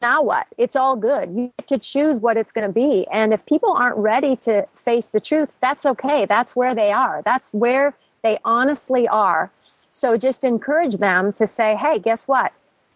Now 0.01 0.23
what? 0.23 0.47
It's 0.57 0.75
all 0.75 0.95
good. 0.95 1.29
You 1.35 1.51
get 1.57 1.67
to 1.67 1.77
choose 1.77 2.19
what 2.19 2.35
it's 2.35 2.51
going 2.51 2.65
to 2.65 2.73
be. 2.73 3.05
And 3.11 3.33
if 3.33 3.45
people 3.45 3.71
aren't 3.71 3.97
ready 3.97 4.35
to 4.37 4.65
face 4.75 5.09
the 5.09 5.19
truth, 5.19 5.49
that's 5.61 5.85
okay. 5.85 6.25
That's 6.25 6.55
where 6.55 6.73
they 6.73 6.91
are. 6.91 7.21
That's 7.23 7.53
where 7.53 7.93
they 8.23 8.39
honestly 8.43 9.07
are. 9.07 9.51
So 9.91 10.17
just 10.17 10.43
encourage 10.43 10.95
them 10.95 11.33
to 11.33 11.45
say, 11.45 11.75
hey, 11.75 11.99
guess 11.99 12.27
what? 12.27 12.51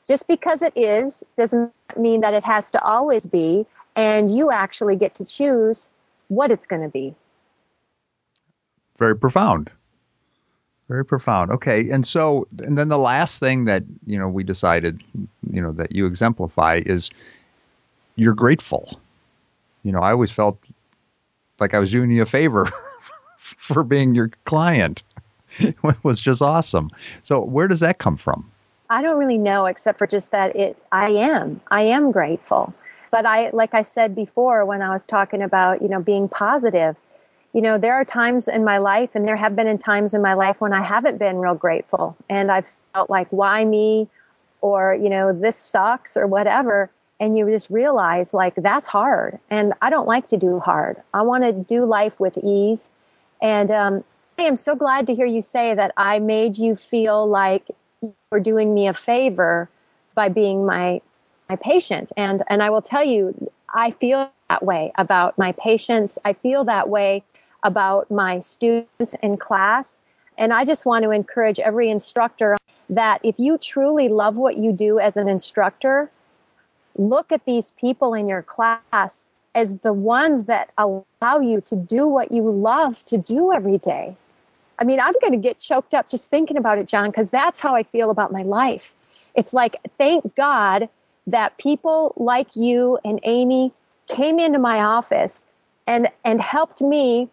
Just 0.08 0.28
because 0.28 0.62
it 0.62 0.74
is 0.76 1.24
doesn't 1.36 1.72
mean 1.98 2.22
that 2.22 2.34
it 2.34 2.44
has 2.44 2.72
to 2.72 2.82
always 2.84 3.26
be. 3.26 3.66
And 3.96 4.36
you 4.36 4.52
actually 4.52 4.96
get 4.96 5.14
to 5.16 5.26
choose 5.26 5.90
what 6.28 6.52
it's 6.52 6.66
going 6.66 6.82
to 6.82 6.90
be. 6.90 7.14
Very 8.98 9.16
profound. 9.16 9.72
Very 10.88 11.04
profound. 11.04 11.52
Okay. 11.52 11.90
And 11.90 12.06
so, 12.06 12.48
and 12.60 12.78
then 12.78 12.90
the 12.90 12.98
last 12.98 13.40
thing 13.40 13.66
that, 13.66 13.84
you 14.06 14.20
know, 14.20 14.28
we 14.28 14.44
decided, 14.44 15.04
you 15.50 15.62
know, 15.62 15.72
that 15.72 15.92
you 15.92 16.06
exemplify 16.06 16.82
is 16.86 17.10
you're 18.16 18.36
grateful. 18.36 19.00
You 19.84 19.92
know, 19.92 20.00
I 20.00 20.12
always 20.12 20.32
felt 20.32 20.60
like 21.60 21.74
I 21.74 21.80
was 21.80 21.92
doing 21.92 22.12
you 22.12 22.22
a 22.22 22.28
favor 22.28 22.68
for 23.38 23.84
being 23.84 24.14
your 24.14 24.30
client. 24.46 25.04
it 25.60 25.76
was 26.04 26.22
just 26.22 26.42
awesome. 26.42 26.92
So, 27.24 27.40
where 27.42 27.68
does 27.68 27.80
that 27.80 27.98
come 27.98 28.18
from? 28.18 28.50
I 28.90 29.02
don't 29.02 29.18
really 29.18 29.38
know, 29.38 29.66
except 29.66 29.98
for 29.98 30.08
just 30.08 30.32
that 30.32 30.56
it. 30.56 30.78
I 30.92 31.10
am. 31.10 31.62
I 31.72 31.82
am 31.82 32.12
grateful. 32.12 32.74
But 33.10 33.26
I, 33.26 33.50
like 33.52 33.74
I 33.74 33.82
said 33.82 34.16
before, 34.16 34.66
when 34.66 34.82
I 34.82 34.90
was 34.90 35.06
talking 35.06 35.42
about 35.42 35.82
you 35.82 35.88
know 35.88 36.02
being 36.02 36.28
positive, 36.28 36.96
you 37.56 37.62
know 37.62 37.78
there 37.78 37.96
are 37.96 38.04
times 38.04 38.50
in 38.50 38.66
my 38.66 38.78
life, 38.80 39.12
and 39.16 39.26
there 39.26 39.38
have 39.38 39.56
been 39.56 39.66
in 39.66 39.78
times 39.78 40.14
in 40.14 40.22
my 40.22 40.34
life 40.34 40.60
when 40.60 40.74
I 40.74 40.84
haven't 40.84 41.20
been 41.20 41.38
real 41.38 41.56
grateful, 41.56 42.18
and 42.30 42.52
I've 42.52 42.70
felt 42.94 43.10
like 43.10 43.30
why 43.30 43.64
me, 43.64 44.10
or 44.60 44.94
you 44.94 45.10
know 45.10 45.32
this 45.32 45.56
sucks 45.58 46.18
or 46.18 46.28
whatever. 46.28 46.92
And 47.22 47.38
you 47.38 47.50
just 47.50 47.70
realize 47.70 48.34
like 48.34 48.56
that's 48.56 48.90
hard, 48.90 49.40
and 49.50 49.74
I 49.82 49.90
don't 49.90 50.06
like 50.06 50.28
to 50.28 50.38
do 50.38 50.60
hard. 50.60 51.02
I 51.14 51.22
want 51.22 51.46
to 51.46 51.54
do 51.54 51.86
life 51.86 52.20
with 52.20 52.38
ease, 52.44 52.90
and 53.42 53.72
um, 53.72 54.04
I 54.38 54.44
am 54.44 54.58
so 54.58 54.76
glad 54.76 55.08
to 55.08 55.16
hear 55.16 55.26
you 55.26 55.42
say 55.42 55.74
that 55.76 55.94
I 55.96 56.20
made 56.20 56.58
you 56.58 56.76
feel 56.76 57.26
like 57.26 57.64
you 58.02 58.14
were 58.32 58.42
doing 58.42 58.74
me 58.74 58.88
a 58.90 58.94
favor 58.94 59.70
by 60.14 60.28
being 60.28 60.66
my 60.66 61.02
my 61.48 61.56
patient. 61.56 62.12
And 62.18 62.44
and 62.50 62.62
I 62.62 62.70
will 62.70 62.82
tell 62.82 63.06
you, 63.06 63.50
I 63.74 63.92
feel 63.92 64.30
that 64.50 64.64
way 64.66 64.92
about 64.96 65.38
my 65.38 65.54
patients. 65.54 66.18
I 66.26 66.34
feel 66.34 66.66
that 66.66 66.90
way 66.90 67.24
about 67.66 68.10
my 68.10 68.40
students 68.40 69.16
in 69.22 69.36
class. 69.36 70.02
And 70.38 70.54
I 70.54 70.64
just 70.64 70.86
want 70.86 71.04
to 71.04 71.12
encourage 71.12 71.60
every 71.60 71.90
instructor 71.90 72.56
that 72.90 73.20
if 73.24 73.40
you 73.40 73.58
truly 73.58 74.08
love 74.08 74.36
what 74.38 74.58
you 74.58 74.72
do 74.72 75.00
as 75.00 75.18
an 75.18 75.28
instructor, 75.28 76.10
look 76.96 77.32
at 77.32 77.44
these 77.46 77.72
people 77.72 78.14
in 78.14 78.28
your 78.28 78.44
class 78.44 79.30
as 79.56 79.80
the 79.80 79.94
ones 79.94 80.44
that 80.44 80.70
allow 80.78 81.40
you 81.42 81.60
to 81.62 81.76
do 81.76 82.08
what 82.08 82.32
you 82.32 82.50
love 82.50 83.04
to 83.06 83.18
do 83.18 83.52
every 83.52 83.80
day. 83.80 84.16
I 84.78 84.84
mean, 84.84 85.00
I'm 85.00 85.14
going 85.22 85.32
to 85.32 85.40
get 85.40 85.60
choked 85.60 85.94
up 85.94 86.10
just 86.10 86.30
thinking 86.30 86.58
about 86.58 86.78
it, 86.78 86.88
John, 86.88 87.10
because 87.10 87.30
that's 87.30 87.60
how 87.60 87.76
I 87.76 87.84
feel 87.84 88.10
about 88.12 88.32
my 88.32 88.44
life. 88.44 88.94
It's 89.34 89.54
like, 89.54 89.78
thank 89.98 90.36
God 90.36 90.88
that 91.26 91.58
people 91.58 92.14
like 92.18 92.56
you 92.56 93.00
and 93.04 93.20
Amy 93.24 93.72
came 94.08 94.38
into 94.38 94.60
my 94.60 94.82
office 94.82 95.46
and, 95.88 96.12
and 96.24 96.42
helped 96.42 96.82
me 96.82 97.30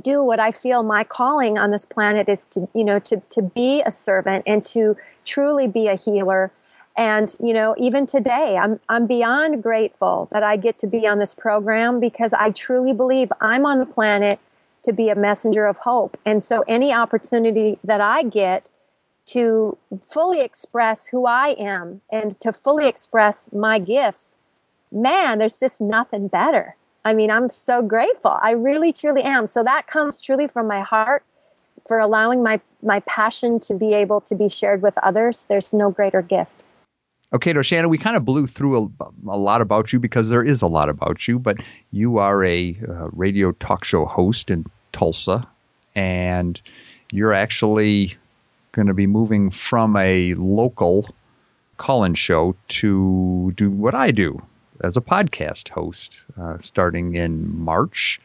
do 0.00 0.22
what 0.22 0.40
I 0.40 0.52
feel 0.52 0.82
my 0.82 1.04
calling 1.04 1.58
on 1.58 1.70
this 1.70 1.86
planet 1.86 2.28
is 2.28 2.46
to, 2.48 2.68
you 2.74 2.84
know, 2.84 2.98
to, 3.00 3.20
to 3.30 3.42
be 3.42 3.82
a 3.84 3.90
servant 3.90 4.44
and 4.46 4.64
to 4.66 4.96
truly 5.24 5.68
be 5.68 5.88
a 5.88 5.94
healer. 5.94 6.50
And, 6.96 7.34
you 7.40 7.52
know, 7.52 7.74
even 7.78 8.06
today, 8.06 8.56
I'm, 8.56 8.80
I'm 8.88 9.06
beyond 9.06 9.62
grateful 9.62 10.28
that 10.32 10.42
I 10.42 10.56
get 10.56 10.78
to 10.80 10.86
be 10.86 11.06
on 11.06 11.18
this 11.18 11.34
program 11.34 12.00
because 12.00 12.32
I 12.32 12.50
truly 12.50 12.92
believe 12.92 13.30
I'm 13.40 13.66
on 13.66 13.78
the 13.78 13.86
planet 13.86 14.38
to 14.84 14.92
be 14.92 15.08
a 15.08 15.14
messenger 15.14 15.66
of 15.66 15.78
hope. 15.78 16.16
And 16.24 16.42
so 16.42 16.64
any 16.66 16.92
opportunity 16.92 17.78
that 17.84 18.00
I 18.00 18.22
get 18.22 18.66
to 19.26 19.76
fully 20.00 20.40
express 20.40 21.06
who 21.06 21.26
I 21.26 21.48
am 21.58 22.00
and 22.10 22.38
to 22.40 22.52
fully 22.52 22.86
express 22.88 23.50
my 23.52 23.78
gifts, 23.78 24.36
man, 24.92 25.38
there's 25.38 25.58
just 25.58 25.80
nothing 25.80 26.28
better. 26.28 26.76
I 27.06 27.12
mean, 27.12 27.30
I'm 27.30 27.48
so 27.48 27.82
grateful. 27.82 28.36
I 28.42 28.50
really, 28.50 28.92
truly 28.92 29.22
am. 29.22 29.46
So 29.46 29.62
that 29.62 29.86
comes 29.86 30.20
truly 30.20 30.48
from 30.48 30.66
my 30.66 30.80
heart 30.80 31.22
for 31.86 32.00
allowing 32.00 32.42
my, 32.42 32.60
my 32.82 32.98
passion 33.00 33.60
to 33.60 33.74
be 33.74 33.94
able 33.94 34.20
to 34.22 34.34
be 34.34 34.48
shared 34.48 34.82
with 34.82 34.98
others. 35.04 35.46
There's 35.48 35.72
no 35.72 35.88
greater 35.88 36.20
gift. 36.20 36.50
Okay, 37.32 37.54
so 37.54 37.62
Shannon, 37.62 37.90
we 37.90 37.98
kind 37.98 38.16
of 38.16 38.24
blew 38.24 38.48
through 38.48 38.76
a, 38.76 39.04
a, 39.30 39.38
lot 39.38 39.60
about 39.60 39.92
you 39.92 40.00
because 40.00 40.30
there 40.30 40.42
is 40.42 40.62
a 40.62 40.66
lot 40.66 40.88
about 40.88 41.28
you, 41.28 41.38
but 41.38 41.58
you 41.92 42.18
are 42.18 42.44
a 42.44 42.76
uh, 42.88 43.08
radio 43.12 43.52
talk 43.52 43.84
show 43.84 44.04
host 44.04 44.50
in 44.50 44.64
Tulsa, 44.90 45.46
and 45.94 46.60
you're 47.12 47.32
actually 47.32 48.16
going 48.72 48.88
to 48.88 48.94
be 48.94 49.06
moving 49.06 49.52
from 49.52 49.96
a 49.96 50.34
local 50.34 51.14
call-in 51.76 52.14
show 52.14 52.56
to 52.68 53.52
do 53.56 53.70
what 53.70 53.94
I 53.94 54.10
do 54.10 54.42
as 54.82 54.96
a 54.96 55.00
podcast 55.00 55.68
host, 55.68 56.24
uh, 56.40 56.58
starting 56.58 57.14
in 57.14 57.56
March. 57.56 58.20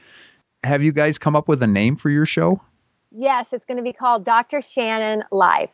Have 0.63 0.83
you 0.83 0.91
guys 0.91 1.17
come 1.17 1.35
up 1.35 1.47
with 1.47 1.61
a 1.63 1.67
name 1.67 1.95
for 1.95 2.09
your 2.09 2.25
show? 2.25 2.61
Yes, 3.11 3.51
it's 3.51 3.65
going 3.65 3.77
to 3.77 3.83
be 3.83 3.93
called 3.93 4.23
Dr. 4.23 4.61
Shannon 4.61 5.23
Live. 5.31 5.69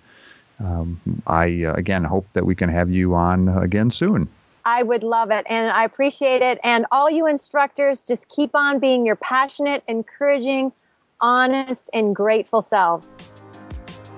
um, 0.59 1.01
I, 1.27 1.65
uh, 1.65 1.73
again, 1.73 2.05
hope 2.05 2.25
that 2.33 2.45
we 2.45 2.55
can 2.55 2.69
have 2.69 2.89
you 2.89 3.15
on 3.15 3.49
again 3.49 3.91
soon. 3.91 4.29
I 4.63 4.83
would 4.83 5.03
love 5.03 5.31
it 5.31 5.45
and 5.49 5.71
I 5.71 5.83
appreciate 5.83 6.41
it. 6.41 6.59
And 6.63 6.85
all 6.91 7.09
you 7.09 7.27
instructors, 7.27 8.03
just 8.03 8.29
keep 8.29 8.51
on 8.55 8.79
being 8.79 9.05
your 9.05 9.15
passionate, 9.15 9.83
encouraging, 9.87 10.71
honest, 11.19 11.89
and 11.93 12.15
grateful 12.15 12.61
selves. 12.61 13.15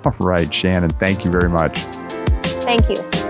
All 0.06 0.14
right, 0.20 0.54
Shannon, 0.54 0.90
thank 0.92 1.24
you 1.26 1.32
very 1.32 1.50
much. 1.50 1.80
Thank 2.62 2.90
you. 2.90 3.23